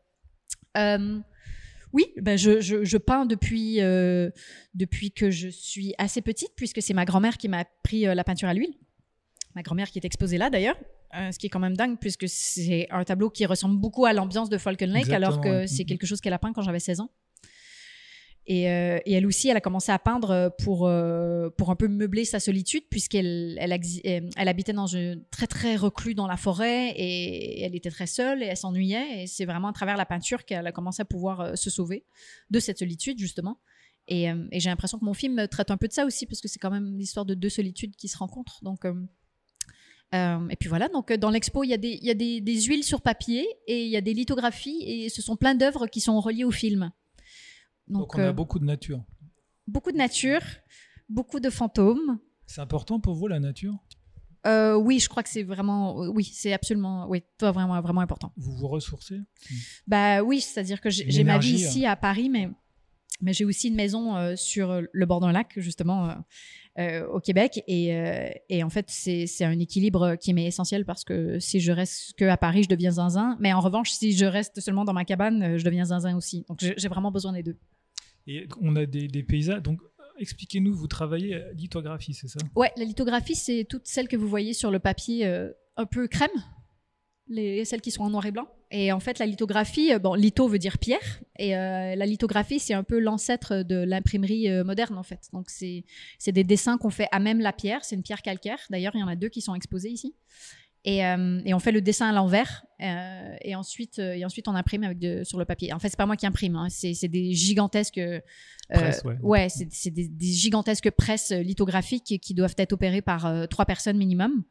Oui, 1.93 2.07
ben 2.21 2.39
je, 2.39 2.61
je, 2.61 2.85
je 2.85 2.97
peins 2.97 3.27
depuis, 3.27 3.81
euh, 3.81 4.31
depuis 4.75 5.11
que 5.11 5.31
je 5.31 5.49
suis 5.49 5.95
assez 5.99 6.23
petite, 6.23 6.51
puisque 6.57 6.83
c'est 6.83 6.95
ma 6.95 7.05
grand-mère 7.05 7.37
qui 7.37 7.49
m'a 7.49 7.59
appris 7.59 8.07
euh, 8.07 8.15
la 8.15 8.23
peinture 8.23 8.49
à 8.49 8.55
l'huile. 8.55 8.75
Ma 9.55 9.63
grand-mère 9.63 9.91
qui 9.91 9.99
est 9.99 10.05
exposée 10.05 10.39
là, 10.39 10.51
d'ailleurs. 10.51 10.77
ce 11.13 11.39
qui 11.39 11.47
est 11.47 11.51
quand 11.51 11.61
même 11.61 11.77
dingue 11.77 11.99
puisque 11.99 12.29
c'est 12.29 12.87
un 12.91 13.05
tableau 13.05 13.31
qui 13.31 13.45
ressemble 13.47 13.79
beaucoup 13.79 14.07
à 14.07 14.13
l'ambiance 14.13 14.49
de 14.49 14.59
Falcon 14.59 14.87
Lake 14.87 15.11
alors 15.11 15.41
que 15.41 15.67
c'est 15.67 15.85
quelque 15.85 16.07
chose 16.07 16.21
qu'elle 16.21 16.33
a 16.33 16.39
peint 16.39 16.53
quand 16.53 16.63
j'avais 16.63 16.81
16 16.81 17.01
ans. 17.01 17.11
Euh, 18.49 18.99
et, 19.07 19.13
elle 19.13 19.27
aussi, 19.27 19.49
elle 19.49 19.57
a 19.57 19.61
commencé 19.61 19.93
à 19.93 19.99
peindre 19.99 20.53
pour, 20.59 20.87
euh, 20.87 21.51
pour 21.51 21.71
un 21.71 21.77
peu 21.77 21.89
meubler 21.89 22.25
sa 22.25 22.41
solitude, 22.41 22.83
puisqu'elle 22.91 23.57
elle, 23.61 23.79
elle, 24.05 24.49
habitait 24.49 24.73
dans 24.73 24.87
une, 24.87 25.23
très 25.31 25.47
très 25.47 25.77
reclus 25.77 26.15
dans 26.15 26.27
la 26.27 26.37
forêt 26.37 26.91
et 26.97 27.63
elle 27.63 27.77
était 27.77 27.91
très 27.91 28.07
seule 28.07 28.43
et 28.43 28.47
elle 28.47 28.57
s'ennuyait. 28.57 29.23
Et 29.23 29.27
c'est 29.27 29.45
vraiment 29.45 29.69
à 29.69 29.73
travers 29.73 29.97
la 29.97 30.07
peinture 30.07 30.45
qu'elle 30.45 30.67
a 30.67 30.73
commencé 30.73 31.03
à 31.03 31.05
pouvoir 31.05 31.41
euh, 31.41 31.55
se 31.55 31.71
sauver 31.71 32.05
de 32.51 32.59
cette 32.59 32.79
solitude, 32.79 33.19
justement. 33.19 33.61
Et, 34.09 34.25
et 34.25 34.59
j'ai 34.59 34.71
l'impression 34.71 34.99
que 34.99 35.05
mon 35.05 35.15
film 35.15 35.47
traite 35.47 35.71
un 35.71 35.77
peu 35.77 35.87
de 35.87 35.93
ça 35.93 36.05
aussi, 36.05 36.27
parce 36.27 36.41
que 36.41 36.49
c'est 36.49 36.59
quand 36.59 36.71
même 36.71 36.97
l'histoire 36.99 37.25
de 37.25 37.35
deux 37.35 37.51
solitudes 37.51 37.95
qui 37.95 38.09
se 38.09 38.19
rencontrent. 38.19 38.59
Donc. 38.65 38.85
Et 40.13 40.57
puis 40.59 40.69
voilà, 40.69 40.89
donc 40.89 41.13
dans 41.13 41.31
l'expo, 41.31 41.63
il 41.63 41.69
y 41.69 41.75
a, 41.75 41.77
des, 41.77 41.99
y 42.03 42.11
a 42.11 42.15
des, 42.15 42.41
des, 42.41 42.63
huiles 42.63 42.85
sur 42.85 43.01
papier 43.01 43.47
et 43.67 43.85
il 43.85 43.91
y 43.91 43.97
a 43.97 44.01
des 44.01 44.13
lithographies 44.13 44.83
et 44.83 45.09
ce 45.09 45.23
sont 45.23 45.37
plein 45.37 45.55
d'œuvres 45.55 45.87
qui 45.87 46.01
sont 46.01 46.21
reliées 46.21 46.45
au 46.45 46.51
film. 46.51 46.91
Donc, 47.91 48.15
on 48.15 48.19
a 48.19 48.27
euh, 48.27 48.33
beaucoup 48.33 48.59
de 48.59 48.65
nature. 48.65 49.05
Beaucoup 49.67 49.93
de 49.93 49.97
nature, 49.97 50.43
beaucoup 51.09 51.41
de 51.41 51.51
fantômes. 51.51 52.19
C'est 52.47 52.61
important 52.61 53.01
pour 53.01 53.15
vous 53.15 53.27
la 53.27 53.41
nature? 53.41 53.77
Euh, 54.47 54.75
oui, 54.75 55.01
je 55.01 55.09
crois 55.09 55.23
que 55.23 55.29
c'est 55.29 55.43
vraiment, 55.43 56.03
euh, 56.03 56.09
oui, 56.09 56.25
c'est 56.25 56.53
absolument, 56.53 57.07
oui, 57.09 57.23
vraiment, 57.41 57.81
vraiment 57.81 58.01
important. 58.01 58.33
Vous 58.37 58.53
vous 58.57 58.69
ressourcez? 58.69 59.21
Bah 59.87 60.23
oui, 60.23 60.41
c'est-à-dire 60.41 60.81
que 60.81 60.89
j'ai 60.89 61.25
ma 61.25 61.39
vie 61.39 61.55
ici 61.55 61.85
à 61.85 61.97
Paris, 61.97 62.31
mais 62.31 62.49
mais 63.21 63.33
j'ai 63.33 63.45
aussi 63.45 63.69
une 63.69 63.75
maison 63.75 64.37
sur 64.37 64.83
le 64.93 65.07
bord 65.07 65.21
d'un 65.21 65.33
lac 65.33 65.53
justement 65.57 66.17
au 66.79 67.21
Québec 67.21 67.63
et, 67.67 67.93
et 68.49 68.63
en 68.63 68.71
fait 68.71 68.87
c'est 68.89 69.45
un 69.45 69.59
équilibre 69.59 70.17
qui 70.17 70.33
m'est 70.33 70.47
essentiel 70.47 70.85
parce 70.85 71.05
que 71.05 71.39
si 71.39 71.61
je 71.61 71.73
reste 71.73 72.15
que 72.17 72.25
à 72.25 72.37
Paris, 72.37 72.63
je 72.65 72.69
deviens 72.69 72.93
zinzin, 72.93 73.37
mais 73.41 73.53
en 73.53 73.61
revanche 73.61 73.91
si 73.91 74.13
je 74.13 74.25
reste 74.25 74.61
seulement 74.61 74.85
dans 74.85 74.93
ma 74.93 75.05
cabane, 75.05 75.59
je 75.59 75.65
deviens 75.65 75.87
zinzin 75.87 76.17
aussi. 76.17 76.45
Donc 76.49 76.59
j'ai 76.61 76.89
vraiment 76.89 77.11
besoin 77.11 77.33
des 77.33 77.43
deux. 77.43 77.57
Et 78.27 78.47
on 78.61 78.77
a 78.77 78.87
des, 78.87 79.23
paysages. 79.23 79.63
Donc, 79.63 79.81
expliquez-nous, 80.19 80.75
vous 80.75 80.87
travaillez 80.87 81.35
à 81.35 81.53
lithographie, 81.53 82.15
c'est 82.15 82.29
ça? 82.29 82.39
Ouais, 82.55 82.71
la 82.77 82.85
lithographie, 82.85 83.35
c'est 83.35 83.67
toutes 83.69 83.87
celles 83.87 84.09
que 84.09 84.17
vous 84.17 84.29
voyez 84.29 84.53
sur 84.53 84.71
le 84.71 84.79
papier 84.79 85.27
euh, 85.27 85.51
un 85.77 85.87
peu 85.87 86.07
crème, 86.07 86.31
les, 87.31 87.65
celles 87.65 87.81
qui 87.81 87.91
sont 87.91 88.03
en 88.03 88.11
noir 88.11 88.27
et 88.27 88.31
blanc. 88.31 88.47
Et 88.71 88.93
en 88.93 89.01
fait, 89.01 89.19
la 89.19 89.27
lithographie, 89.27 89.95
euh, 89.95 89.99
bon, 89.99 90.15
litho 90.15 90.47
veut 90.47 90.59
dire 90.59 90.79
pierre, 90.79 91.23
et 91.39 91.57
euh, 91.57 91.95
la 91.97 92.07
lithographie, 92.07 92.59
c'est 92.59 92.75
un 92.75 92.85
peu 92.85 92.99
l'ancêtre 92.99 93.63
de 93.63 93.77
l'imprimerie 93.77 94.49
moderne, 94.65 94.99
en 94.99 95.03
fait. 95.03 95.29
Donc, 95.33 95.49
c'est 95.49 95.85
des 96.27 96.45
dessins 96.45 96.77
qu'on 96.77 96.91
fait 96.91 97.09
à 97.13 97.19
même 97.19 97.41
la 97.41 97.53
pierre, 97.53 97.85
c'est 97.85 97.97
une 97.97 98.03
pierre 98.03 98.23
calcaire. 98.23 98.59
D'ailleurs, 98.69 98.93
il 98.95 99.01
y 99.01 99.03
en 99.03 99.09
a 99.09 99.17
deux 99.17 99.29
qui 99.29 99.41
sont 99.41 99.55
exposés 99.55 99.91
ici. 99.91 100.15
Euh, 100.87 101.41
et, 101.45 101.53
on 101.53 101.59
fait 101.59 101.73
le 101.73 101.83
dessin 101.83 102.09
à 102.09 102.13
l'envers 102.13 102.65
euh, 102.83 103.35
et 103.43 103.55
ensuite 103.55 103.99
euh, 103.99 104.15
et 104.15 104.25
ensuite 104.25 104.49
on 104.49 104.55
imprime 104.55 104.83
avec 104.83 104.99
de, 104.99 105.25
sur 105.25 105.39
le 105.39 105.45
papier. 105.45 105.75
En 105.75 105.79
fait, 105.79 105.91
c'est 105.91 105.99
pas 105.99 106.07
moi 106.07 106.17
qui 106.17 106.27
imprime, 106.27 106.57
hein, 106.57 106.69
c'est 106.71 107.09
des 107.09 107.35
gigantesques 107.35 108.01
ouais, 109.23 109.49
c'est 109.51 109.91
des, 109.91 110.11
gigantesques 110.21 110.91
presses 110.91 111.33
lithographiques 111.33 112.19
qui 112.23 112.33
doivent 112.33 112.55
être 112.57 112.73
opérées 112.73 113.03
par 113.03 113.31
trois 113.49 113.67
personnes 113.67 113.99
minimum. 113.99 114.43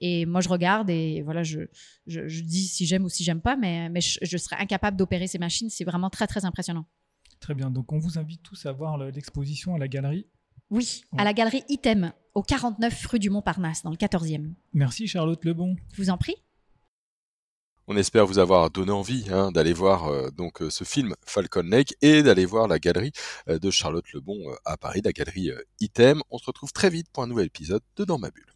Et 0.00 0.26
moi, 0.26 0.40
je 0.40 0.48
regarde 0.48 0.90
et 0.90 1.22
voilà, 1.22 1.42
je, 1.42 1.60
je, 2.06 2.40
dis 2.42 2.66
si 2.66 2.86
j'aime 2.86 3.04
ou 3.04 3.08
si 3.08 3.24
j'aime 3.24 3.40
pas, 3.40 3.56
mais, 3.56 3.88
mais 3.88 4.00
je, 4.00 4.36
serais 4.36 4.56
incapable 4.56 4.96
d'opérer 4.96 5.26
ces 5.26 5.38
machines. 5.38 5.70
C'est 5.70 5.84
vraiment 5.84 6.10
très, 6.10 6.26
très 6.26 6.44
impressionnant. 6.44 6.86
Très 7.40 7.54
bien. 7.54 7.70
Donc, 7.70 7.92
on 7.92 7.98
vous 7.98 8.18
invite 8.18 8.42
tous 8.42 8.66
à 8.66 8.72
voir 8.72 8.98
l'exposition 8.98 9.74
à 9.74 9.78
la 9.78 9.88
galerie 9.88 10.26
oui, 10.70 11.04
à 11.16 11.22
la 11.22 11.32
galerie 11.32 11.62
Item, 11.68 12.12
au 12.34 12.42
49 12.42 13.06
rue 13.06 13.18
du 13.20 13.30
Montparnasse, 13.30 13.82
dans 13.82 13.90
le 13.90 13.96
14e. 13.96 14.52
Merci 14.72 15.06
Charlotte 15.06 15.44
Lebon. 15.44 15.76
Je 15.92 16.02
vous 16.02 16.10
en 16.10 16.18
prie. 16.18 16.34
On 17.86 17.96
espère 17.96 18.26
vous 18.26 18.40
avoir 18.40 18.68
donné 18.70 18.90
envie 18.90 19.26
hein, 19.30 19.52
d'aller 19.52 19.72
voir 19.72 20.08
euh, 20.08 20.30
donc 20.30 20.60
euh, 20.60 20.70
ce 20.70 20.82
film 20.82 21.14
Falcon 21.24 21.62
Lake 21.62 21.94
et 22.02 22.24
d'aller 22.24 22.44
voir 22.44 22.66
la 22.66 22.80
galerie 22.80 23.12
euh, 23.48 23.60
de 23.60 23.70
Charlotte 23.70 24.12
Lebon 24.12 24.52
à 24.64 24.76
Paris, 24.76 25.02
la 25.04 25.12
galerie 25.12 25.52
Item. 25.78 26.20
On 26.30 26.38
se 26.38 26.46
retrouve 26.46 26.72
très 26.72 26.90
vite 26.90 27.06
pour 27.12 27.22
un 27.22 27.28
nouvel 27.28 27.46
épisode 27.46 27.82
de 27.96 28.04
Dans 28.04 28.18
ma 28.18 28.30
bulle. 28.30 28.55